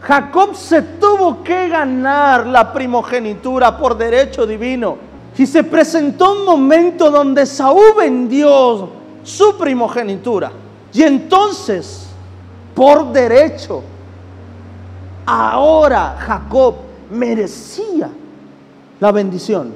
Jacob 0.00 0.56
se 0.56 0.82
tuvo 0.82 1.44
que 1.44 1.68
ganar 1.68 2.48
la 2.48 2.72
primogenitura 2.72 3.78
por 3.78 3.96
derecho 3.96 4.44
divino. 4.44 4.98
Y 5.38 5.46
se 5.46 5.62
presentó 5.62 6.32
un 6.32 6.44
momento 6.44 7.12
donde 7.12 7.46
Saúl 7.46 7.94
vendió 7.96 8.88
su 9.22 9.56
primogenitura. 9.56 10.50
Y 10.92 11.02
entonces, 11.04 12.08
por 12.74 13.12
derecho, 13.12 13.84
ahora 15.24 16.16
Jacob 16.18 16.74
merecía 17.12 18.10
la 18.98 19.12
bendición. 19.12 19.72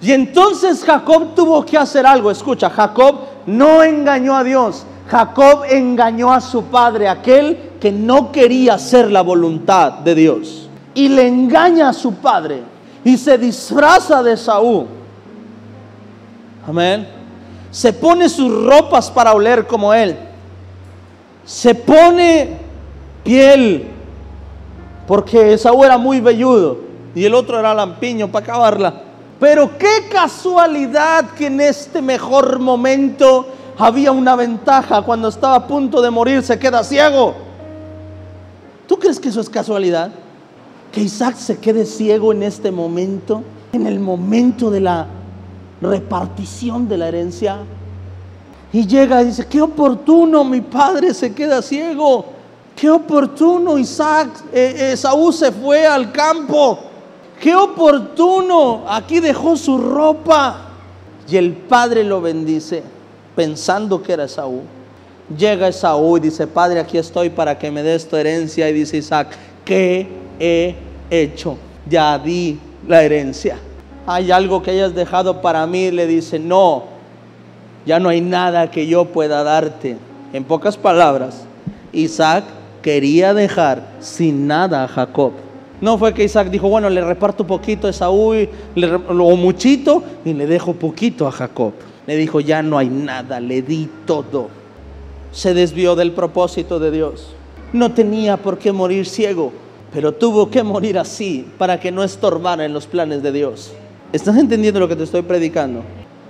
Y 0.00 0.12
entonces 0.12 0.82
Jacob 0.82 1.34
tuvo 1.34 1.62
que 1.62 1.76
hacer 1.76 2.06
algo. 2.06 2.30
Escucha, 2.30 2.70
Jacob 2.70 3.16
no 3.44 3.82
engañó 3.82 4.34
a 4.34 4.42
Dios. 4.42 4.86
Jacob 5.12 5.64
engañó 5.68 6.32
a 6.32 6.40
su 6.40 6.64
padre, 6.64 7.06
aquel 7.06 7.72
que 7.78 7.92
no 7.92 8.32
quería 8.32 8.74
hacer 8.74 9.10
la 9.10 9.20
voluntad 9.20 9.92
de 9.92 10.14
Dios. 10.14 10.70
Y 10.94 11.10
le 11.10 11.28
engaña 11.28 11.90
a 11.90 11.92
su 11.92 12.14
padre 12.14 12.62
y 13.04 13.18
se 13.18 13.36
disfraza 13.36 14.22
de 14.22 14.38
Saúl. 14.38 14.86
Amén. 16.66 17.06
Se 17.70 17.92
pone 17.92 18.26
sus 18.30 18.64
ropas 18.64 19.10
para 19.10 19.34
oler 19.34 19.66
como 19.66 19.92
él. 19.92 20.16
Se 21.44 21.74
pone 21.74 22.56
piel 23.22 23.88
porque 25.06 25.58
Saúl 25.58 25.84
era 25.84 25.98
muy 25.98 26.22
velludo 26.22 26.78
y 27.14 27.22
el 27.26 27.34
otro 27.34 27.58
era 27.58 27.74
lampiño 27.74 28.28
para 28.28 28.44
acabarla. 28.46 28.94
Pero 29.38 29.76
qué 29.76 30.08
casualidad 30.10 31.32
que 31.32 31.48
en 31.48 31.60
este 31.60 32.00
mejor 32.00 32.60
momento 32.60 33.46
había 33.78 34.12
una 34.12 34.36
ventaja. 34.36 35.02
Cuando 35.02 35.28
estaba 35.28 35.56
a 35.56 35.66
punto 35.66 36.00
de 36.02 36.10
morir 36.10 36.42
se 36.42 36.58
queda 36.58 36.84
ciego. 36.84 37.34
¿Tú 38.86 38.98
crees 38.98 39.18
que 39.18 39.28
eso 39.28 39.40
es 39.40 39.48
casualidad? 39.48 40.10
Que 40.90 41.00
Isaac 41.00 41.36
se 41.36 41.58
quede 41.58 41.86
ciego 41.86 42.32
en 42.32 42.42
este 42.42 42.70
momento, 42.70 43.42
en 43.72 43.86
el 43.86 44.00
momento 44.00 44.70
de 44.70 44.80
la 44.80 45.06
repartición 45.80 46.88
de 46.88 46.98
la 46.98 47.08
herencia. 47.08 47.58
Y 48.72 48.86
llega 48.86 49.22
y 49.22 49.26
dice, 49.26 49.46
qué 49.46 49.60
oportuno, 49.60 50.44
mi 50.44 50.60
padre 50.60 51.14
se 51.14 51.34
queda 51.34 51.62
ciego. 51.62 52.24
Qué 52.74 52.90
oportuno, 52.90 53.78
Isaac, 53.78 54.30
eh, 54.52 54.94
Saúl 54.96 55.32
se 55.32 55.52
fue 55.52 55.86
al 55.86 56.10
campo. 56.10 56.78
Qué 57.40 57.54
oportuno, 57.54 58.84
aquí 58.88 59.20
dejó 59.20 59.56
su 59.56 59.76
ropa. 59.76 60.68
Y 61.28 61.36
el 61.36 61.52
padre 61.52 62.04
lo 62.04 62.20
bendice, 62.20 62.82
pensando 63.34 64.02
que 64.02 64.12
era 64.12 64.28
Saúl. 64.28 64.62
Llega 65.36 65.72
Saúl 65.72 66.18
y 66.18 66.22
dice, 66.24 66.46
Padre, 66.46 66.80
aquí 66.80 66.98
estoy 66.98 67.30
para 67.30 67.58
que 67.58 67.70
me 67.70 67.82
des 67.82 68.08
tu 68.08 68.16
herencia. 68.16 68.68
Y 68.68 68.72
dice 68.72 68.98
Isaac, 68.98 69.28
¿qué 69.64 70.06
he 70.38 70.74
hecho? 71.10 71.56
Ya 71.88 72.18
di 72.18 72.58
la 72.86 73.02
herencia. 73.02 73.56
Hay 74.06 74.30
algo 74.30 74.62
que 74.62 74.72
hayas 74.72 74.94
dejado 74.94 75.40
para 75.40 75.66
mí. 75.66 75.90
Le 75.90 76.06
dice, 76.06 76.38
no, 76.38 76.84
ya 77.86 77.98
no 77.98 78.08
hay 78.08 78.20
nada 78.20 78.70
que 78.70 78.86
yo 78.86 79.06
pueda 79.06 79.42
darte. 79.42 79.96
En 80.32 80.44
pocas 80.44 80.76
palabras, 80.76 81.44
Isaac 81.92 82.44
quería 82.82 83.32
dejar 83.32 83.86
sin 84.00 84.46
nada 84.46 84.84
a 84.84 84.88
Jacob. 84.88 85.32
No 85.80 85.98
fue 85.98 86.14
que 86.14 86.24
Isaac 86.24 86.48
dijo, 86.48 86.68
bueno, 86.68 86.88
le 86.88 87.00
reparto 87.00 87.46
poquito 87.46 87.88
a 87.88 87.92
Saúl, 87.92 88.48
o 89.08 89.36
muchito, 89.36 90.02
y 90.24 90.32
le 90.32 90.46
dejo 90.46 90.74
poquito 90.74 91.26
a 91.26 91.32
Jacob. 91.32 91.72
Le 92.06 92.16
dijo, 92.16 92.40
ya 92.40 92.62
no 92.62 92.78
hay 92.78 92.88
nada, 92.88 93.40
le 93.40 93.62
di 93.62 93.88
todo. 94.06 94.48
Se 95.32 95.54
desvió 95.54 95.94
del 95.94 96.12
propósito 96.12 96.78
de 96.78 96.90
Dios. 96.90 97.28
No 97.72 97.92
tenía 97.92 98.36
por 98.36 98.58
qué 98.58 98.72
morir 98.72 99.06
ciego, 99.06 99.52
pero 99.92 100.12
tuvo 100.12 100.50
que 100.50 100.62
morir 100.62 100.98
así 100.98 101.46
para 101.58 101.78
que 101.78 101.92
no 101.92 102.02
estorbara 102.02 102.64
en 102.64 102.72
los 102.72 102.86
planes 102.86 103.22
de 103.22 103.32
Dios. 103.32 103.72
¿Estás 104.12 104.36
entendiendo 104.36 104.80
lo 104.80 104.88
que 104.88 104.96
te 104.96 105.04
estoy 105.04 105.22
predicando? 105.22 105.82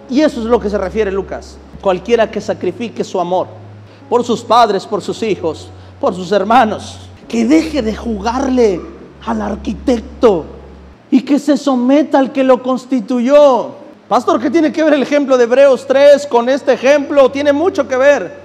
Y 0.09 0.21
eso 0.21 0.41
es 0.41 0.47
lo 0.47 0.61
que 0.61 0.71
se 0.71 0.79
refiere 0.79 1.11
Lucas. 1.11 1.57
Cualquiera 1.81 2.31
que 2.31 2.41
sacrifique 2.41 3.03
su 3.03 3.21
amor 3.21 3.49
por 4.09 4.25
sus 4.25 4.43
padres, 4.43 4.87
por 4.87 5.01
sus 5.01 5.23
hijos, 5.23 5.69
por 6.01 6.15
sus 6.15 6.31
hermanos, 6.33 6.99
que 7.27 7.47
deje 7.47 7.81
de 7.81 7.97
jugarle 7.97 8.81
al 9.25 9.41
arquitecto 9.41 10.45
y 11.11 11.23
que 11.23 11.39
se 11.39 11.57
someta 11.57 12.19
al 12.19 12.31
que 12.31 12.45
lo 12.45 12.63
constituyó. 12.63 13.82
Pastor, 14.13 14.39
¿qué 14.43 14.51
tiene 14.51 14.71
que 14.71 14.85
ver 14.85 14.93
el 14.93 15.03
ejemplo 15.03 15.39
de 15.39 15.45
Hebreos 15.45 15.87
3 15.87 16.27
con 16.27 16.51
este 16.51 16.75
ejemplo? 16.75 17.31
Tiene 17.31 17.51
mucho 17.55 17.89
que 17.89 17.97
ver. 17.97 18.41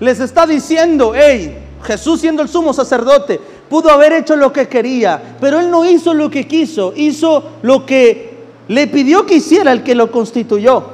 Les 0.00 0.18
está 0.18 0.48
diciendo, 0.48 1.12
hey, 1.14 1.58
Jesús 1.84 2.20
siendo 2.20 2.42
el 2.42 2.48
sumo 2.48 2.72
sacerdote, 2.72 3.40
pudo 3.70 3.92
haber 3.92 4.14
hecho 4.14 4.34
lo 4.34 4.52
que 4.52 4.66
quería, 4.66 5.36
pero 5.40 5.60
él 5.60 5.70
no 5.70 5.84
hizo 5.84 6.12
lo 6.12 6.28
que 6.28 6.48
quiso, 6.48 6.92
hizo 6.96 7.50
lo 7.62 7.86
que 7.86 8.36
le 8.66 8.88
pidió 8.88 9.24
que 9.24 9.36
hiciera 9.36 9.70
el 9.70 9.84
que 9.84 9.94
lo 9.94 10.10
constituyó. 10.10 10.86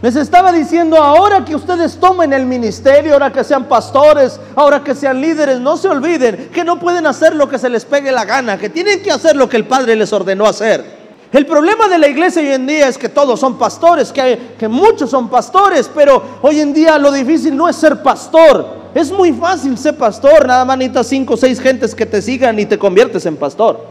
Les 0.00 0.16
estaba 0.16 0.52
diciendo, 0.52 0.96
ahora 0.96 1.44
que 1.44 1.54
ustedes 1.54 1.98
tomen 1.98 2.32
el 2.32 2.46
ministerio, 2.46 3.12
ahora 3.12 3.30
que 3.30 3.44
sean 3.44 3.66
pastores, 3.66 4.40
ahora 4.54 4.82
que 4.82 4.94
sean 4.94 5.20
líderes, 5.20 5.60
no 5.60 5.76
se 5.76 5.88
olviden 5.88 6.48
que 6.50 6.64
no 6.64 6.80
pueden 6.80 7.06
hacer 7.06 7.36
lo 7.36 7.46
que 7.46 7.58
se 7.58 7.68
les 7.68 7.84
pegue 7.84 8.10
la 8.10 8.24
gana, 8.24 8.56
que 8.56 8.70
tienen 8.70 9.02
que 9.02 9.12
hacer 9.12 9.36
lo 9.36 9.50
que 9.50 9.58
el 9.58 9.66
Padre 9.66 9.96
les 9.96 10.14
ordenó 10.14 10.46
hacer. 10.46 10.95
El 11.32 11.44
problema 11.44 11.88
de 11.88 11.98
la 11.98 12.08
iglesia 12.08 12.40
hoy 12.40 12.48
en 12.48 12.66
día 12.66 12.88
es 12.88 12.96
que 12.96 13.08
todos 13.08 13.40
son 13.40 13.58
pastores, 13.58 14.12
que, 14.12 14.54
que 14.58 14.68
muchos 14.68 15.10
son 15.10 15.28
pastores, 15.28 15.90
pero 15.92 16.22
hoy 16.40 16.60
en 16.60 16.72
día 16.72 16.98
lo 16.98 17.10
difícil 17.10 17.56
no 17.56 17.68
es 17.68 17.76
ser 17.76 18.02
pastor. 18.02 18.86
Es 18.94 19.10
muy 19.10 19.32
fácil 19.32 19.76
ser 19.76 19.96
pastor, 19.96 20.46
nada 20.46 20.64
más 20.64 20.78
necesitas 20.78 21.06
cinco 21.08 21.34
o 21.34 21.36
seis 21.36 21.60
gentes 21.60 21.94
que 21.94 22.06
te 22.06 22.22
sigan 22.22 22.58
y 22.58 22.66
te 22.66 22.78
conviertes 22.78 23.26
en 23.26 23.36
pastor. 23.36 23.84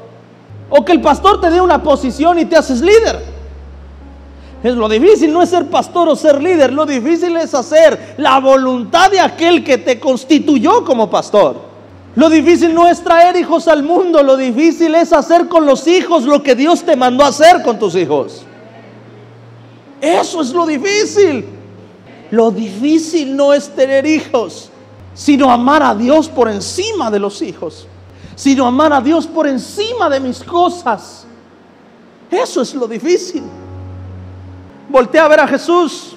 O 0.69 0.83
que 0.83 0.93
el 0.93 1.01
pastor 1.01 1.39
te 1.41 1.49
dé 1.49 1.61
una 1.61 1.83
posición 1.83 2.39
y 2.39 2.45
te 2.45 2.55
haces 2.55 2.81
líder. 2.81 3.21
Es 4.63 4.73
lo 4.73 4.89
difícil 4.89 5.31
no 5.31 5.43
es 5.43 5.49
ser 5.49 5.69
pastor 5.69 6.09
o 6.09 6.15
ser 6.15 6.41
líder, 6.41 6.73
lo 6.73 6.87
difícil 6.87 7.37
es 7.37 7.53
hacer 7.53 8.15
la 8.17 8.39
voluntad 8.39 9.11
de 9.11 9.19
aquel 9.19 9.63
que 9.63 9.77
te 9.77 9.99
constituyó 9.99 10.83
como 10.83 11.07
pastor. 11.07 11.74
Lo 12.15 12.29
difícil 12.29 12.73
no 12.73 12.87
es 12.87 13.01
traer 13.01 13.35
hijos 13.35 13.67
al 13.67 13.83
mundo, 13.83 14.23
lo 14.23 14.37
difícil 14.37 14.95
es 14.95 15.11
hacer 15.11 15.49
con 15.49 15.65
los 15.65 15.85
hijos 15.85 16.23
lo 16.23 16.41
que 16.41 16.55
Dios 16.55 16.83
te 16.83 16.95
mandó 16.95 17.25
a 17.25 17.27
hacer 17.27 17.61
con 17.61 17.77
tus 17.77 17.95
hijos. 17.95 18.43
Eso 19.99 20.41
es 20.41 20.53
lo 20.53 20.65
difícil. 20.65 21.45
Lo 22.31 22.51
difícil 22.51 23.35
no 23.35 23.53
es 23.53 23.69
tener 23.69 24.05
hijos, 24.05 24.69
sino 25.13 25.51
amar 25.51 25.83
a 25.83 25.93
Dios 25.93 26.29
por 26.29 26.49
encima 26.49 27.11
de 27.11 27.19
los 27.19 27.41
hijos, 27.41 27.87
sino 28.35 28.65
amar 28.65 28.93
a 28.93 29.01
Dios 29.01 29.27
por 29.27 29.45
encima 29.45 30.09
de 30.09 30.19
mis 30.19 30.43
cosas. 30.43 31.27
Eso 32.31 32.61
es 32.61 32.73
lo 32.73 32.87
difícil. 32.87 33.43
Voltea 34.89 35.25
a 35.25 35.27
ver 35.27 35.39
a 35.41 35.47
Jesús. 35.47 36.15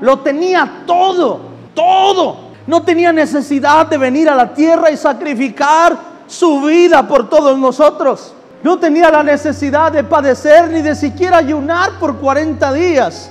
Lo 0.00 0.18
tenía 0.20 0.84
todo, 0.86 1.40
todo. 1.74 2.45
No 2.66 2.82
tenía 2.82 3.12
necesidad 3.12 3.86
de 3.86 3.98
venir 3.98 4.28
a 4.28 4.34
la 4.34 4.52
tierra 4.52 4.90
y 4.90 4.96
sacrificar 4.96 5.96
su 6.26 6.62
vida 6.62 7.06
por 7.06 7.28
todos 7.28 7.58
nosotros. 7.58 8.32
No 8.62 8.78
tenía 8.78 9.10
la 9.10 9.22
necesidad 9.22 9.92
de 9.92 10.02
padecer 10.02 10.70
ni 10.70 10.82
de 10.82 10.94
siquiera 10.94 11.38
ayunar 11.38 11.98
por 12.00 12.16
40 12.16 12.72
días. 12.72 13.30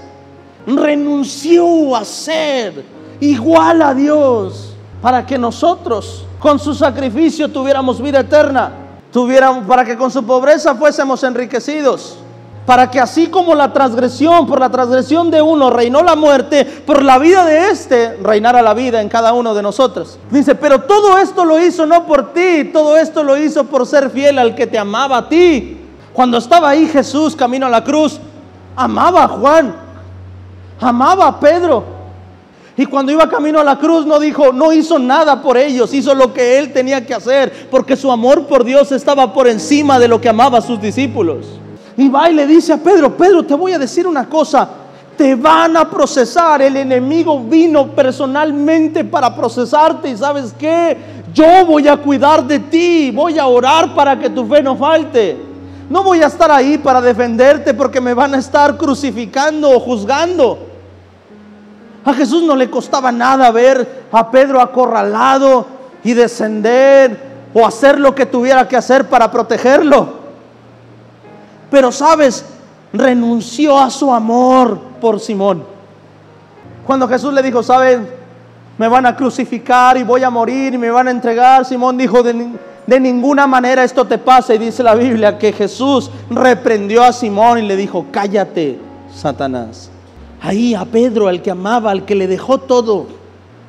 Renunció 0.65 1.95
a 1.95 2.05
ser 2.05 2.85
igual 3.19 3.81
a 3.81 3.93
Dios 3.93 4.73
para 5.01 5.25
que 5.25 5.37
nosotros 5.37 6.25
con 6.39 6.57
su 6.57 6.73
sacrificio 6.73 7.49
tuviéramos 7.49 8.01
vida 8.01 8.21
eterna. 8.21 8.71
Tuviéramos, 9.11 9.65
para 9.65 9.83
que 9.85 9.97
con 9.97 10.11
su 10.11 10.25
pobreza 10.25 10.75
fuésemos 10.75 11.23
enriquecidos 11.23 12.19
para 12.65 12.89
que 12.89 12.99
así 12.99 13.27
como 13.27 13.53
la 13.53 13.71
transgresión, 13.71 14.47
por 14.47 14.59
la 14.59 14.69
transgresión 14.69 15.29
de 15.29 15.41
uno 15.41 15.69
reinó 15.69 16.01
la 16.01 16.15
muerte, 16.15 16.65
por 16.65 17.03
la 17.03 17.19
vida 17.19 17.45
de 17.45 17.69
éste 17.69 18.17
reinara 18.23 18.61
la 18.61 18.73
vida 18.73 19.01
en 19.01 19.09
cada 19.09 19.33
uno 19.33 19.53
de 19.53 19.61
nosotros. 19.61 20.17
Dice, 20.31 20.55
pero 20.55 20.81
todo 20.81 21.17
esto 21.19 21.45
lo 21.45 21.63
hizo 21.63 21.85
no 21.85 22.05
por 22.05 22.33
ti, 22.33 22.71
todo 22.73 22.97
esto 22.97 23.23
lo 23.23 23.37
hizo 23.37 23.65
por 23.65 23.85
ser 23.85 24.09
fiel 24.09 24.39
al 24.39 24.55
que 24.55 24.65
te 24.65 24.79
amaba 24.79 25.17
a 25.17 25.29
ti. 25.29 25.77
Cuando 26.11 26.37
estaba 26.37 26.69
ahí 26.69 26.87
Jesús 26.87 27.35
camino 27.35 27.67
a 27.67 27.69
la 27.69 27.83
cruz, 27.83 28.19
amaba 28.75 29.25
a 29.25 29.27
Juan, 29.27 29.75
amaba 30.79 31.27
a 31.27 31.39
Pedro. 31.39 31.95
Y 32.77 32.85
cuando 32.85 33.11
iba 33.11 33.29
camino 33.29 33.59
a 33.59 33.63
la 33.63 33.77
cruz 33.77 34.05
no 34.05 34.19
dijo, 34.19 34.51
no 34.51 34.73
hizo 34.73 34.97
nada 34.97 35.41
por 35.41 35.57
ellos, 35.57 35.93
hizo 35.93 36.15
lo 36.15 36.33
que 36.33 36.57
él 36.57 36.73
tenía 36.73 37.05
que 37.05 37.13
hacer, 37.13 37.67
porque 37.69 37.95
su 37.95 38.11
amor 38.11 38.47
por 38.47 38.63
Dios 38.63 38.91
estaba 38.91 39.33
por 39.33 39.47
encima 39.47 39.99
de 39.99 40.07
lo 40.07 40.19
que 40.19 40.29
amaba 40.29 40.57
a 40.57 40.61
sus 40.61 40.81
discípulos. 40.81 41.59
Y 41.97 42.09
va 42.09 42.29
y 42.29 42.33
le 42.33 42.45
dice 42.45 42.73
a 42.73 42.77
Pedro, 42.77 43.15
Pedro, 43.15 43.43
te 43.43 43.53
voy 43.53 43.71
a 43.71 43.79
decir 43.79 44.05
una 44.05 44.27
cosa, 44.27 44.67
te 45.17 45.35
van 45.35 45.77
a 45.77 45.89
procesar, 45.89 46.61
el 46.61 46.75
enemigo 46.75 47.39
vino 47.39 47.87
personalmente 47.87 49.05
para 49.05 49.33
procesarte 49.33 50.09
y 50.09 50.17
sabes 50.17 50.53
qué, 50.59 50.97
yo 51.33 51.65
voy 51.65 51.87
a 51.87 51.97
cuidar 51.97 52.43
de 52.45 52.59
ti, 52.59 53.11
voy 53.11 53.39
a 53.39 53.47
orar 53.47 53.95
para 53.95 54.19
que 54.19 54.29
tu 54.29 54.45
fe 54.45 54.61
no 54.61 54.75
falte. 54.75 55.37
No 55.89 56.03
voy 56.03 56.21
a 56.21 56.27
estar 56.27 56.51
ahí 56.51 56.77
para 56.79 56.99
defenderte 56.99 57.73
porque 57.73 58.01
me 58.01 58.13
van 58.13 58.33
a 58.33 58.37
estar 58.37 58.75
crucificando 58.75 59.69
o 59.69 59.79
juzgando. 59.79 60.57
A 62.03 62.13
Jesús 62.13 62.43
no 62.43 62.55
le 62.55 62.69
costaba 62.69 63.11
nada 63.11 63.51
ver 63.51 64.05
a 64.11 64.31
Pedro 64.31 64.61
acorralado 64.61 65.67
y 66.03 66.13
descender 66.13 67.35
o 67.53 67.65
hacer 67.65 67.99
lo 67.99 68.15
que 68.15 68.25
tuviera 68.25 68.67
que 68.67 68.77
hacer 68.77 69.07
para 69.09 69.29
protegerlo. 69.29 70.24
Pero 71.75 71.91
sabes, 71.91 72.45
renunció 72.93 73.77
a 73.77 73.89
su 73.89 74.13
amor 74.13 74.79
por 75.01 75.19
Simón. 75.19 75.61
Cuando 76.87 77.05
Jesús 77.05 77.33
le 77.33 77.43
dijo, 77.43 77.61
sabes, 77.61 77.99
me 78.77 78.87
van 78.87 79.05
a 79.05 79.13
crucificar 79.13 79.97
y 79.97 80.03
voy 80.03 80.23
a 80.23 80.29
morir 80.29 80.73
y 80.73 80.77
me 80.77 80.89
van 80.89 81.09
a 81.09 81.11
entregar, 81.11 81.65
Simón 81.65 81.97
dijo, 81.97 82.23
de, 82.23 82.47
de 82.87 82.99
ninguna 83.01 83.45
manera 83.45 83.83
esto 83.83 84.05
te 84.05 84.17
pasa. 84.17 84.55
Y 84.55 84.57
dice 84.57 84.83
la 84.83 84.95
Biblia 84.95 85.37
que 85.37 85.51
Jesús 85.51 86.09
reprendió 86.29 87.03
a 87.03 87.11
Simón 87.11 87.59
y 87.59 87.63
le 87.63 87.75
dijo, 87.75 88.05
cállate, 88.09 88.79
Satanás. 89.13 89.91
Ahí 90.41 90.73
a 90.75 90.85
Pedro, 90.85 91.27
al 91.27 91.41
que 91.41 91.51
amaba, 91.51 91.91
al 91.91 92.05
que 92.05 92.15
le 92.15 92.27
dejó 92.27 92.57
todo, 92.57 93.07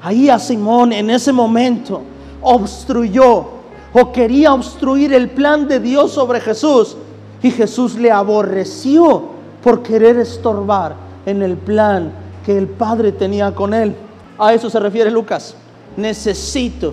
ahí 0.01 0.31
a 0.31 0.38
Simón 0.38 0.92
en 0.92 1.11
ese 1.11 1.33
momento 1.33 2.03
obstruyó 2.40 3.49
o 3.92 4.12
quería 4.12 4.55
obstruir 4.55 5.12
el 5.12 5.29
plan 5.29 5.66
de 5.66 5.81
Dios 5.81 6.12
sobre 6.12 6.40
Jesús. 6.40 6.99
Y 7.46 7.52
Jesús 7.52 7.94
le 7.94 8.11
aborreció 8.11 9.22
por 9.62 9.80
querer 9.80 10.16
estorbar 10.16 10.96
en 11.24 11.42
el 11.42 11.56
plan 11.56 12.11
que 12.44 12.59
el 12.59 12.66
Padre 12.66 13.12
tenía 13.12 13.54
con 13.54 13.72
él. 13.72 13.94
A 14.37 14.52
eso 14.52 14.68
se 14.68 14.80
refiere 14.80 15.12
Lucas. 15.12 15.54
Necesito 15.96 16.92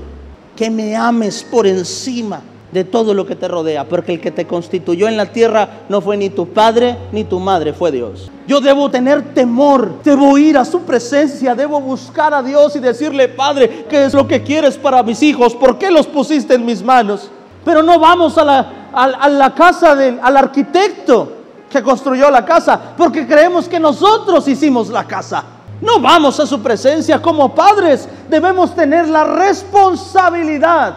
que 0.55 0.69
me 0.69 0.95
ames 0.95 1.41
por 1.41 1.65
encima 1.65 2.41
de 2.71 2.83
todo 2.83 3.15
lo 3.15 3.25
que 3.25 3.35
te 3.35 3.47
rodea, 3.47 3.89
porque 3.89 4.13
el 4.13 4.21
que 4.21 4.29
te 4.29 4.45
constituyó 4.45 5.07
en 5.07 5.17
la 5.17 5.25
tierra 5.25 5.85
no 5.89 6.01
fue 6.01 6.17
ni 6.17 6.29
tu 6.29 6.47
padre 6.47 6.97
ni 7.11 7.23
tu 7.23 7.39
madre, 7.39 7.73
fue 7.73 7.91
Dios. 7.91 8.29
Yo 8.47 8.61
debo 8.61 8.91
tener 8.91 9.33
temor, 9.33 10.03
debo 10.03 10.37
ir 10.37 10.55
a 10.59 10.65
su 10.65 10.81
presencia, 10.81 11.55
debo 11.55 11.81
buscar 11.81 12.31
a 12.31 12.43
Dios 12.43 12.75
y 12.75 12.79
decirle, 12.79 13.27
Padre, 13.27 13.85
¿qué 13.89 14.05
es 14.05 14.13
lo 14.13 14.27
que 14.27 14.43
quieres 14.43 14.77
para 14.77 15.01
mis 15.01 15.23
hijos? 15.23 15.55
¿Por 15.55 15.79
qué 15.79 15.89
los 15.89 16.05
pusiste 16.05 16.53
en 16.53 16.63
mis 16.63 16.83
manos? 16.83 17.31
Pero 17.65 17.81
no 17.81 17.97
vamos 17.97 18.37
a 18.37 18.43
la, 18.43 18.82
a, 18.93 19.29
la 19.29 19.53
casa 19.53 19.95
del 19.95 20.19
al 20.21 20.37
arquitecto 20.37 21.31
que 21.69 21.81
construyó 21.81 22.29
la 22.29 22.45
casa, 22.45 22.79
porque 22.95 23.27
creemos 23.27 23.67
que 23.67 23.79
nosotros 23.79 24.47
hicimos 24.47 24.89
la 24.89 25.05
casa. 25.05 25.43
No 25.81 25.99
vamos 25.99 26.39
a 26.39 26.45
su 26.45 26.61
presencia 26.61 27.21
como 27.21 27.53
padres, 27.53 28.07
debemos 28.29 28.73
tener 28.75 29.07
la 29.07 29.23
responsabilidad 29.23 30.95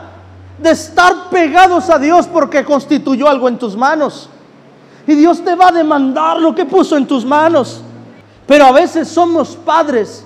de 0.58 0.70
estar 0.70 1.28
pegados 1.30 1.90
a 1.90 1.98
Dios 1.98 2.26
porque 2.26 2.64
constituyó 2.64 3.28
algo 3.28 3.48
en 3.48 3.58
tus 3.58 3.76
manos. 3.76 4.28
Y 5.06 5.14
Dios 5.14 5.42
te 5.44 5.54
va 5.54 5.68
a 5.68 5.72
demandar 5.72 6.40
lo 6.40 6.54
que 6.54 6.64
puso 6.64 6.96
en 6.96 7.06
tus 7.06 7.24
manos. 7.24 7.82
Pero 8.46 8.66
a 8.66 8.72
veces 8.72 9.08
somos 9.08 9.56
padres 9.56 10.24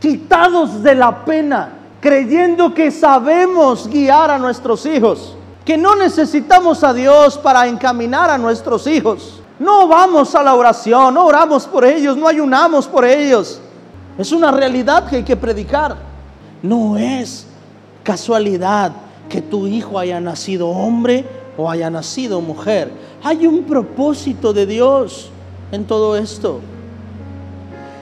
quitados 0.00 0.82
de 0.82 0.94
la 0.94 1.24
pena, 1.24 1.70
creyendo 2.00 2.72
que 2.72 2.90
sabemos 2.90 3.88
guiar 3.88 4.30
a 4.30 4.38
nuestros 4.38 4.86
hijos, 4.86 5.34
que 5.66 5.76
no 5.76 5.96
necesitamos 5.96 6.84
a 6.84 6.94
Dios 6.94 7.36
para 7.36 7.66
encaminar 7.66 8.30
a 8.30 8.38
nuestros 8.38 8.86
hijos. 8.86 9.40
No 9.58 9.88
vamos 9.88 10.32
a 10.36 10.42
la 10.44 10.54
oración, 10.54 11.12
no 11.14 11.26
oramos 11.26 11.66
por 11.66 11.84
ellos, 11.84 12.16
no 12.16 12.28
ayunamos 12.28 12.86
por 12.86 13.04
ellos. 13.04 13.60
Es 14.16 14.30
una 14.30 14.52
realidad 14.52 15.08
que 15.08 15.16
hay 15.16 15.22
que 15.24 15.36
predicar. 15.36 15.96
No 16.62 16.96
es 16.96 17.48
casualidad 18.04 18.92
que 19.28 19.42
tu 19.42 19.66
hijo 19.66 19.98
haya 19.98 20.20
nacido 20.20 20.68
hombre 20.68 21.26
o 21.58 21.68
haya 21.68 21.90
nacido 21.90 22.40
mujer. 22.40 22.92
Hay 23.24 23.44
un 23.48 23.64
propósito 23.64 24.52
de 24.52 24.66
Dios 24.66 25.30
en 25.72 25.84
todo 25.84 26.16
esto. 26.16 26.60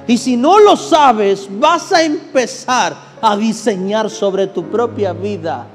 Y 0.06 0.18
si 0.18 0.36
no 0.36 0.58
lo 0.58 0.76
sabes, 0.76 1.48
vas 1.50 1.92
a 1.92 2.02
empezar 2.02 2.94
a 3.22 3.34
diseñar 3.38 4.10
sobre 4.10 4.48
tu 4.48 4.64
propia 4.64 5.14
vida. 5.14 5.66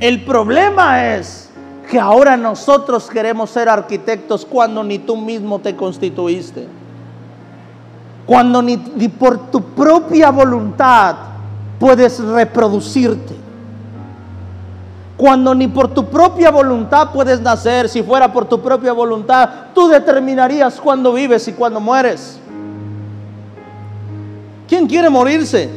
El 0.00 0.24
problema 0.24 1.14
es 1.14 1.48
que 1.90 1.98
ahora 1.98 2.36
nosotros 2.36 3.08
queremos 3.08 3.50
ser 3.50 3.68
arquitectos 3.68 4.44
cuando 4.44 4.82
ni 4.84 4.98
tú 4.98 5.16
mismo 5.16 5.58
te 5.58 5.74
constituiste. 5.74 6.66
Cuando 8.26 8.60
ni, 8.60 8.76
por 9.08 9.50
tu 9.50 9.62
propia 9.62 10.30
voluntad 10.30 11.16
puedes 11.78 12.18
reproducirte. 12.18 13.36
Cuando 15.16 15.54
ni 15.54 15.68
por 15.68 15.88
tu 15.94 16.04
propia 16.06 16.50
voluntad 16.50 17.10
puedes 17.12 17.40
nacer, 17.40 17.88
si 17.88 18.02
fuera 18.02 18.30
por 18.30 18.44
tu 18.44 18.60
propia 18.60 18.92
voluntad, 18.92 19.48
tú 19.74 19.88
determinarías 19.88 20.78
cuándo 20.78 21.12
vives 21.14 21.48
y 21.48 21.52
cuándo 21.52 21.80
mueres. 21.80 22.38
¿Quién 24.68 24.86
quiere 24.86 25.08
morirse? 25.08 25.70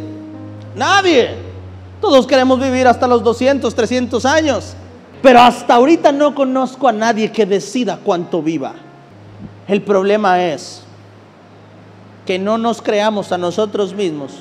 Nadie. 0.75 1.48
Todos 2.01 2.25
queremos 2.25 2.59
vivir 2.59 2.87
hasta 2.87 3.07
los 3.07 3.23
200, 3.23 3.73
300 3.73 4.25
años. 4.25 4.75
Pero 5.21 5.41
hasta 5.41 5.75
ahorita 5.75 6.11
no 6.11 6.33
conozco 6.33 6.87
a 6.87 6.93
nadie 6.93 7.31
que 7.31 7.45
decida 7.45 7.99
cuánto 8.03 8.41
viva. 8.41 8.73
El 9.67 9.81
problema 9.81 10.43
es 10.43 10.81
que 12.25 12.39
no 12.39 12.57
nos 12.57 12.81
creamos 12.81 13.31
a 13.31 13.37
nosotros 13.37 13.93
mismos, 13.93 14.33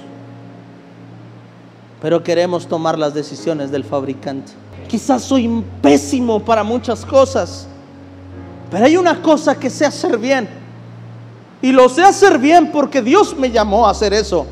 pero 2.00 2.22
queremos 2.22 2.66
tomar 2.66 2.98
las 2.98 3.12
decisiones 3.12 3.70
del 3.70 3.82
fabricante. 3.82 4.52
Quizás 4.88 5.22
soy 5.24 5.64
pésimo 5.82 6.40
para 6.40 6.62
muchas 6.62 7.04
cosas, 7.04 7.66
pero 8.70 8.84
hay 8.84 8.96
una 8.96 9.20
cosa 9.20 9.58
que 9.58 9.68
sé 9.68 9.84
hacer 9.84 10.16
bien. 10.16 10.48
Y 11.60 11.72
lo 11.72 11.88
sé 11.88 12.04
hacer 12.04 12.38
bien 12.38 12.70
porque 12.70 13.02
Dios 13.02 13.36
me 13.36 13.50
llamó 13.50 13.88
a 13.88 13.90
hacer 13.90 14.14
eso. 14.14 14.46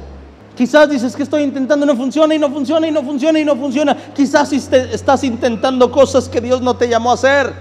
Quizás 0.57 0.89
dices 0.89 1.15
que 1.15 1.23
estoy 1.23 1.43
intentando, 1.43 1.85
no 1.85 1.95
funciona 1.95 2.35
y 2.35 2.39
no 2.39 2.49
funciona 2.49 2.89
y 2.89 2.91
no 2.91 3.03
funciona 3.03 3.39
y 3.39 3.45
no 3.45 3.55
funciona. 3.57 3.95
Quizás 4.15 4.51
estás 4.53 5.23
intentando 5.23 5.93
cosas 5.93 6.31
que 6.31 6.41
Dios 6.41 6.63
no 6.63 6.75
te 6.75 6.89
llamó 6.89 7.11
a 7.11 7.15
hacer. 7.15 7.53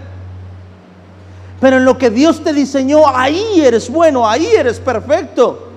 Pero 1.60 1.76
en 1.78 1.84
lo 1.84 1.98
que 1.98 2.10
Dios 2.10 2.42
te 2.42 2.54
diseñó, 2.54 3.06
ahí 3.06 3.60
eres 3.60 3.92
bueno, 3.92 4.28
ahí 4.28 4.46
eres 4.46 4.80
perfecto. 4.80 5.68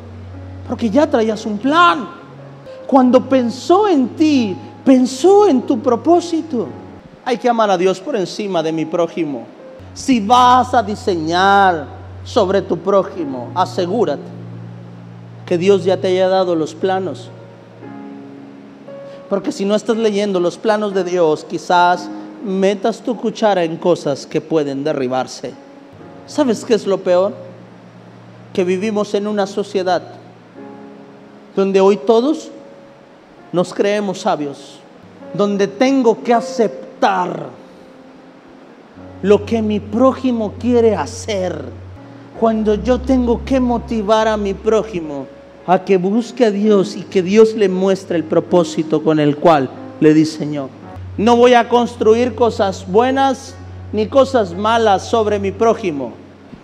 Porque 0.69 0.91
ya 0.91 1.09
traías 1.09 1.45
un 1.45 1.59
plan. 1.59 2.09
Cuando 2.87 3.29
pensó 3.29 3.89
en 3.89 4.11
ti, 4.11 4.57
pensó 4.85 5.49
en 5.49 5.63
tu 5.63 5.81
propósito. 5.81 6.69
Hay 7.25 7.37
que 7.37 7.49
amar 7.49 7.69
a 7.69 7.77
Dios 7.77 7.99
por 7.99 8.15
encima 8.15 8.63
de 8.63 8.71
mi 8.71 8.85
prójimo. 8.85 9.45
Si 9.93 10.21
vas 10.21 10.73
a 10.73 10.85
diseñar 10.85 11.85
sobre 12.23 12.63
tu 12.63 12.79
prójimo, 12.79 13.51
asegúrate 13.57 14.38
que 15.49 15.57
Dios 15.57 15.83
ya 15.83 15.97
te 15.97 16.09
haya 16.09 16.29
dado 16.29 16.55
los 16.55 16.75
planos. 16.75 17.31
Porque 19.31 19.51
si 19.51 19.65
no 19.65 19.75
estás 19.75 19.97
leyendo 19.97 20.41
los 20.41 20.59
planos 20.59 20.93
de 20.93 21.05
Dios, 21.05 21.47
quizás 21.49 22.11
metas 22.45 23.01
tu 23.01 23.17
cuchara 23.17 23.65
en 23.65 23.79
cosas 23.79 24.27
que 24.27 24.43
pueden 24.43 24.85
derribarse. 24.85 25.55
¿Sabes 26.27 26.67
qué 26.67 26.75
es 26.75 26.87
lo 26.87 26.99
peor? 26.99 27.33
Que 28.53 28.63
vivimos 28.63 29.15
en 29.15 29.27
una 29.27 29.47
sociedad 29.47 30.03
donde 31.57 31.81
hoy 31.81 31.97
todos 31.97 32.51
nos 33.51 33.73
creemos 33.73 34.21
sabios, 34.21 34.81
donde 35.33 35.67
tengo 35.67 36.23
que 36.23 36.35
aceptar 36.35 37.47
lo 39.23 39.47
que 39.47 39.63
mi 39.63 39.81
prójimo 39.81 40.53
quiere 40.61 40.95
hacer. 40.95 41.65
Cuando 42.39 42.75
yo 42.75 43.01
tengo 43.01 43.43
que 43.47 43.59
motivar 43.61 44.29
a 44.29 44.37
mi 44.37 44.53
prójimo 44.53 45.38
a 45.69 45.85
que 45.85 45.99
busque 45.99 46.47
a 46.47 46.51
Dios 46.51 46.97
y 46.97 47.03
que 47.03 47.23
Dios 47.23 47.55
le 47.55 47.69
muestre 47.69 48.17
el 48.17 48.25
propósito 48.25 49.05
con 49.05 49.21
el 49.21 49.37
cual 49.37 49.69
le 50.01 50.15
diseñó. 50.15 50.71
No 51.19 51.37
voy 51.37 51.53
a 51.53 51.69
construir 51.69 52.35
cosas 52.35 52.87
buenas 52.91 53.55
ni 53.93 54.07
cosas 54.07 54.55
malas 54.55 55.07
sobre 55.07 55.39
mi 55.39 55.53
prójimo, 55.53 56.15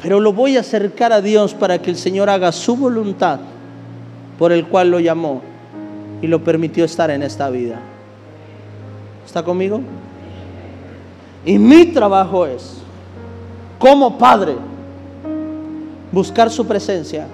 pero 0.02 0.20
lo 0.20 0.32
voy 0.32 0.56
a 0.56 0.60
acercar 0.60 1.12
a 1.12 1.20
Dios 1.20 1.52
para 1.52 1.82
que 1.82 1.90
el 1.90 1.96
Señor 1.96 2.30
haga 2.30 2.50
su 2.50 2.76
voluntad 2.76 3.40
por 4.38 4.52
el 4.52 4.66
cual 4.66 4.90
lo 4.90 4.98
llamó 4.98 5.42
y 6.22 6.26
lo 6.26 6.42
permitió 6.42 6.86
estar 6.86 7.10
en 7.10 7.22
esta 7.22 7.50
vida. 7.50 7.78
¿Está 9.26 9.42
conmigo? 9.42 9.82
Y 11.44 11.58
mi 11.58 11.84
trabajo 11.86 12.46
es, 12.46 12.78
como 13.78 14.16
padre, 14.16 14.54
buscar 16.10 16.50
su 16.50 16.66
presencia 16.66 17.26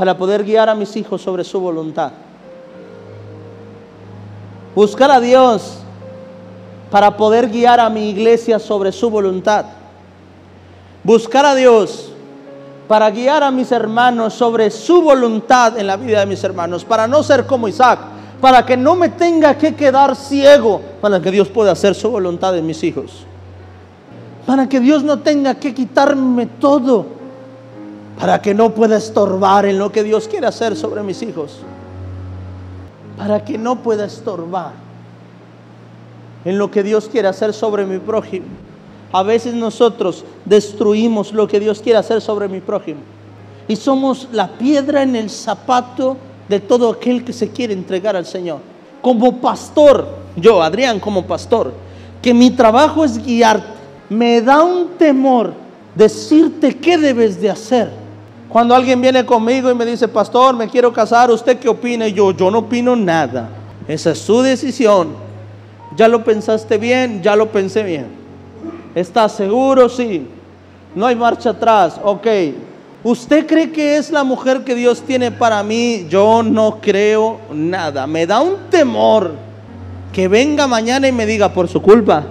para 0.00 0.16
poder 0.16 0.44
guiar 0.44 0.70
a 0.70 0.74
mis 0.74 0.96
hijos 0.96 1.20
sobre 1.20 1.44
su 1.44 1.60
voluntad. 1.60 2.12
Buscar 4.74 5.10
a 5.10 5.20
Dios 5.20 5.76
para 6.90 7.18
poder 7.18 7.50
guiar 7.50 7.78
a 7.80 7.90
mi 7.90 8.08
iglesia 8.08 8.58
sobre 8.58 8.92
su 8.92 9.10
voluntad. 9.10 9.66
Buscar 11.04 11.44
a 11.44 11.54
Dios 11.54 12.14
para 12.88 13.10
guiar 13.10 13.42
a 13.42 13.50
mis 13.50 13.70
hermanos 13.72 14.32
sobre 14.32 14.70
su 14.70 15.02
voluntad 15.02 15.78
en 15.78 15.86
la 15.86 15.98
vida 15.98 16.20
de 16.20 16.24
mis 16.24 16.42
hermanos, 16.44 16.82
para 16.82 17.06
no 17.06 17.22
ser 17.22 17.44
como 17.44 17.68
Isaac, 17.68 17.98
para 18.40 18.64
que 18.64 18.78
no 18.78 18.94
me 18.94 19.10
tenga 19.10 19.58
que 19.58 19.74
quedar 19.74 20.16
ciego, 20.16 20.80
para 21.02 21.20
que 21.20 21.30
Dios 21.30 21.48
pueda 21.48 21.72
hacer 21.72 21.94
su 21.94 22.10
voluntad 22.10 22.56
en 22.56 22.64
mis 22.64 22.82
hijos. 22.84 23.26
para 24.46 24.66
que 24.66 24.80
Dios 24.80 25.04
no 25.04 25.18
tenga 25.18 25.56
que 25.56 25.74
quitarme 25.74 26.46
todo, 26.46 27.19
para 28.20 28.42
que 28.42 28.54
no 28.54 28.74
pueda 28.74 28.98
estorbar 28.98 29.64
en 29.64 29.78
lo 29.78 29.90
que 29.90 30.02
Dios 30.02 30.28
quiere 30.28 30.46
hacer 30.46 30.76
sobre 30.76 31.02
mis 31.02 31.22
hijos, 31.22 31.60
para 33.16 33.44
que 33.44 33.56
no 33.56 33.82
pueda 33.82 34.04
estorbar 34.04 34.72
en 36.44 36.58
lo 36.58 36.70
que 36.70 36.82
Dios 36.82 37.08
quiere 37.08 37.28
hacer 37.28 37.52
sobre 37.52 37.86
mi 37.86 37.98
prójimo. 37.98 38.46
A 39.12 39.22
veces 39.22 39.54
nosotros 39.54 40.24
destruimos 40.44 41.32
lo 41.32 41.48
que 41.48 41.58
Dios 41.58 41.80
quiere 41.80 41.98
hacer 41.98 42.20
sobre 42.20 42.46
mi 42.46 42.60
prójimo 42.60 43.00
y 43.66 43.74
somos 43.74 44.28
la 44.32 44.48
piedra 44.48 45.02
en 45.02 45.16
el 45.16 45.30
zapato 45.30 46.16
de 46.48 46.60
todo 46.60 46.90
aquel 46.90 47.24
que 47.24 47.32
se 47.32 47.50
quiere 47.50 47.72
entregar 47.72 48.16
al 48.16 48.26
Señor. 48.26 48.58
Como 49.02 49.40
pastor, 49.40 50.06
yo, 50.36 50.62
Adrián, 50.62 51.00
como 51.00 51.26
pastor, 51.26 51.72
que 52.20 52.34
mi 52.34 52.50
trabajo 52.50 53.04
es 53.04 53.24
guiarte 53.24 53.80
me 54.10 54.42
da 54.42 54.62
un 54.62 54.88
temor 54.98 55.54
decirte 55.94 56.76
qué 56.76 56.98
debes 56.98 57.40
de 57.40 57.48
hacer. 57.48 57.99
Cuando 58.50 58.74
alguien 58.74 59.00
viene 59.00 59.24
conmigo 59.24 59.70
y 59.70 59.74
me 59.76 59.86
dice, 59.86 60.08
pastor, 60.08 60.56
me 60.56 60.68
quiero 60.68 60.92
casar, 60.92 61.30
¿usted 61.30 61.58
qué 61.60 61.68
opina? 61.68 62.08
Yo, 62.08 62.32
yo 62.32 62.50
no 62.50 62.58
opino 62.58 62.96
nada. 62.96 63.48
Esa 63.86 64.10
es 64.10 64.18
su 64.18 64.42
decisión. 64.42 65.14
¿Ya 65.96 66.08
lo 66.08 66.24
pensaste 66.24 66.76
bien? 66.76 67.22
Ya 67.22 67.36
lo 67.36 67.50
pensé 67.52 67.84
bien. 67.84 68.08
¿Estás 68.94 69.36
seguro? 69.36 69.88
Sí. 69.88 70.26
No 70.96 71.06
hay 71.06 71.14
marcha 71.14 71.50
atrás. 71.50 72.00
Ok. 72.02 72.26
¿Usted 73.04 73.46
cree 73.46 73.70
que 73.70 73.96
es 73.96 74.10
la 74.10 74.24
mujer 74.24 74.64
que 74.64 74.74
Dios 74.74 75.00
tiene 75.02 75.30
para 75.30 75.62
mí? 75.62 76.06
Yo 76.10 76.42
no 76.42 76.78
creo 76.80 77.38
nada. 77.52 78.08
Me 78.08 78.26
da 78.26 78.40
un 78.40 78.56
temor 78.68 79.30
que 80.12 80.26
venga 80.26 80.66
mañana 80.66 81.06
y 81.06 81.12
me 81.12 81.24
diga 81.24 81.52
por 81.52 81.68
su 81.68 81.80
culpa 81.80 82.24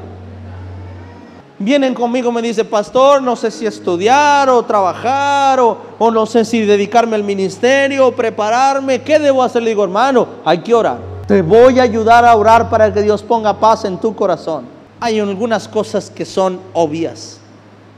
vienen 1.59 1.93
conmigo, 1.93 2.31
me 2.31 2.41
dice, 2.41 2.63
pastor, 2.63 3.21
no 3.21 3.35
sé 3.35 3.51
si 3.51 3.65
estudiar 3.65 4.49
o 4.49 4.63
trabajar 4.63 5.59
o, 5.59 5.77
o, 5.99 6.09
no 6.09 6.25
sé 6.25 6.45
si 6.45 6.61
dedicarme 6.61 7.15
al 7.15 7.23
ministerio 7.23 8.07
o 8.07 8.11
prepararme, 8.11 9.01
¿qué 9.01 9.19
debo 9.19 9.43
hacer? 9.43 9.61
Le 9.61 9.71
digo, 9.71 9.83
hermano, 9.83 10.27
hay 10.45 10.59
que 10.59 10.73
orar. 10.73 10.97
Te 11.27 11.41
voy 11.41 11.79
a 11.79 11.83
ayudar 11.83 12.25
a 12.25 12.35
orar 12.35 12.69
para 12.69 12.91
que 12.91 13.01
Dios 13.01 13.21
ponga 13.21 13.59
paz 13.59 13.85
en 13.85 13.99
tu 13.99 14.15
corazón. 14.15 14.65
Hay 14.99 15.19
algunas 15.19 15.67
cosas 15.67 16.09
que 16.09 16.25
son 16.25 16.59
obvias, 16.73 17.39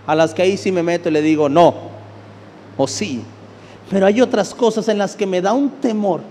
a 0.06 0.16
las 0.16 0.34
que 0.34 0.42
ahí 0.42 0.58
sí 0.58 0.72
me 0.72 0.84
meto 0.84 1.10
y 1.10 1.12
le 1.14 1.22
digo, 1.22 1.48
no, 1.48 1.74
o 2.76 2.88
sí. 2.88 3.24
Pero 3.90 4.06
hay 4.06 4.22
otras 4.22 4.54
cosas 4.54 4.88
en 4.88 4.98
las 4.98 5.16
que 5.16 5.26
me 5.26 5.42
da 5.42 5.54
un 5.54 5.70
temor 5.70 6.22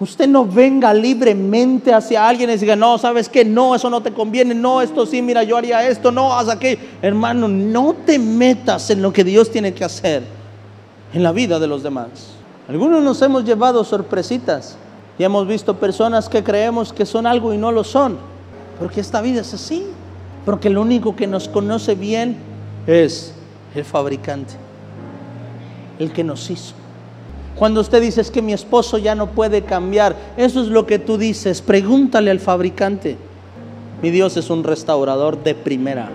Usted 0.00 0.28
no 0.28 0.44
venga 0.44 0.94
libremente 0.94 1.92
hacia 1.92 2.28
alguien 2.28 2.50
y 2.50 2.56
diga, 2.56 2.76
no, 2.76 2.98
sabes 2.98 3.28
que 3.28 3.44
no, 3.44 3.74
eso 3.74 3.90
no 3.90 4.00
te 4.00 4.12
conviene, 4.12 4.54
no, 4.54 4.80
esto 4.80 5.04
sí, 5.04 5.20
mira, 5.20 5.42
yo 5.42 5.56
haría 5.56 5.88
esto, 5.88 6.12
no, 6.12 6.38
haz 6.38 6.48
aquello. 6.48 6.80
Hermano, 7.02 7.48
no 7.48 7.94
te 8.06 8.16
metas 8.18 8.90
en 8.90 9.02
lo 9.02 9.12
que 9.12 9.24
Dios 9.24 9.50
tiene 9.50 9.74
que 9.74 9.84
hacer 9.84 10.22
en 11.12 11.22
la 11.22 11.32
vida 11.32 11.58
de 11.58 11.66
los 11.66 11.82
demás. 11.82 12.08
Algunos 12.68 13.02
nos 13.02 13.20
hemos 13.22 13.44
llevado 13.44 13.82
sorpresitas 13.82 14.76
y 15.18 15.24
hemos 15.24 15.48
visto 15.48 15.76
personas 15.76 16.28
que 16.28 16.44
creemos 16.44 16.92
que 16.92 17.04
son 17.04 17.26
algo 17.26 17.52
y 17.52 17.58
no 17.58 17.72
lo 17.72 17.82
son, 17.82 18.18
porque 18.78 19.00
esta 19.00 19.20
vida 19.20 19.40
es 19.40 19.52
así, 19.52 19.84
porque 20.44 20.70
lo 20.70 20.82
único 20.82 21.16
que 21.16 21.26
nos 21.26 21.48
conoce 21.48 21.96
bien 21.96 22.36
es 22.86 23.34
el 23.74 23.84
fabricante, 23.84 24.54
el 25.98 26.12
que 26.12 26.22
nos 26.22 26.48
hizo. 26.50 26.77
Cuando 27.58 27.80
usted 27.80 28.00
dice 28.00 28.20
es 28.20 28.30
que 28.30 28.40
mi 28.40 28.52
esposo 28.52 28.98
ya 28.98 29.14
no 29.14 29.28
puede 29.32 29.62
cambiar, 29.62 30.14
eso 30.36 30.62
es 30.62 30.68
lo 30.68 30.86
que 30.86 30.98
tú 30.98 31.18
dices. 31.18 31.60
Pregúntale 31.60 32.30
al 32.30 32.38
fabricante. 32.38 33.16
Mi 34.00 34.10
Dios 34.10 34.36
es 34.36 34.48
un 34.48 34.62
restaurador 34.62 35.42
de 35.42 35.56
primera. 35.56 36.08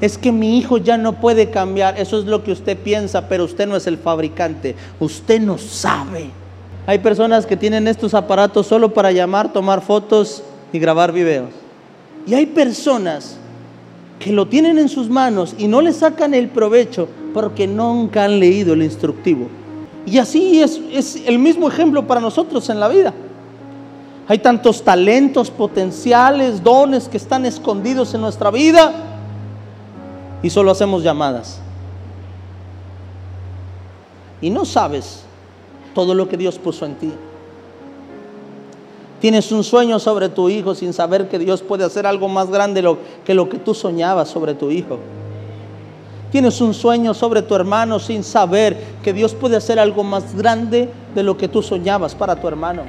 Es 0.00 0.16
que 0.16 0.32
mi 0.32 0.58
hijo 0.58 0.78
ya 0.78 0.96
no 0.96 1.20
puede 1.20 1.50
cambiar. 1.50 2.00
Eso 2.00 2.18
es 2.18 2.24
lo 2.24 2.42
que 2.42 2.52
usted 2.52 2.78
piensa, 2.78 3.28
pero 3.28 3.44
usted 3.44 3.66
no 3.68 3.76
es 3.76 3.86
el 3.86 3.98
fabricante. 3.98 4.74
Usted 4.98 5.40
no 5.40 5.58
sabe. 5.58 6.30
Hay 6.86 6.98
personas 6.98 7.44
que 7.44 7.56
tienen 7.56 7.88
estos 7.88 8.14
aparatos 8.14 8.66
solo 8.66 8.92
para 8.92 9.12
llamar, 9.12 9.52
tomar 9.52 9.82
fotos 9.82 10.42
y 10.72 10.78
grabar 10.78 11.12
videos. 11.12 11.50
Y 12.26 12.34
hay 12.34 12.46
personas 12.46 13.38
que 14.18 14.32
lo 14.32 14.46
tienen 14.46 14.78
en 14.78 14.88
sus 14.88 15.08
manos 15.08 15.54
y 15.58 15.66
no 15.66 15.80
le 15.80 15.92
sacan 15.92 16.34
el 16.34 16.48
provecho 16.48 17.08
porque 17.32 17.66
nunca 17.66 18.24
han 18.24 18.38
leído 18.38 18.74
el 18.74 18.82
instructivo. 18.82 19.48
Y 20.06 20.18
así 20.18 20.60
es, 20.60 20.80
es 20.92 21.22
el 21.26 21.38
mismo 21.38 21.68
ejemplo 21.68 22.06
para 22.06 22.20
nosotros 22.20 22.68
en 22.70 22.80
la 22.80 22.88
vida. 22.88 23.12
Hay 24.26 24.38
tantos 24.38 24.82
talentos, 24.82 25.50
potenciales, 25.50 26.62
dones 26.62 27.08
que 27.08 27.16
están 27.16 27.44
escondidos 27.44 28.14
en 28.14 28.22
nuestra 28.22 28.50
vida 28.50 28.92
y 30.42 30.50
solo 30.50 30.70
hacemos 30.70 31.02
llamadas. 31.02 31.60
Y 34.40 34.50
no 34.50 34.64
sabes 34.64 35.24
todo 35.94 36.14
lo 36.14 36.28
que 36.28 36.36
Dios 36.36 36.58
puso 36.58 36.86
en 36.86 36.94
ti. 36.96 37.12
Tienes 39.24 39.50
un 39.52 39.64
sueño 39.64 39.98
sobre 39.98 40.28
tu 40.28 40.50
hijo 40.50 40.74
sin 40.74 40.92
saber 40.92 41.30
que 41.30 41.38
Dios 41.38 41.62
puede 41.62 41.82
hacer 41.82 42.06
algo 42.06 42.28
más 42.28 42.50
grande 42.50 42.84
que 43.24 43.32
lo 43.32 43.48
que 43.48 43.58
tú 43.58 43.72
soñabas 43.72 44.28
sobre 44.28 44.52
tu 44.52 44.70
hijo. 44.70 44.98
Tienes 46.30 46.60
un 46.60 46.74
sueño 46.74 47.14
sobre 47.14 47.40
tu 47.40 47.54
hermano 47.54 47.98
sin 47.98 48.22
saber 48.22 48.76
que 49.02 49.14
Dios 49.14 49.32
puede 49.32 49.56
hacer 49.56 49.78
algo 49.78 50.04
más 50.04 50.36
grande 50.36 50.90
de 51.14 51.22
lo 51.22 51.38
que 51.38 51.48
tú 51.48 51.62
soñabas 51.62 52.14
para 52.14 52.38
tu 52.38 52.46
hermano. 52.48 52.82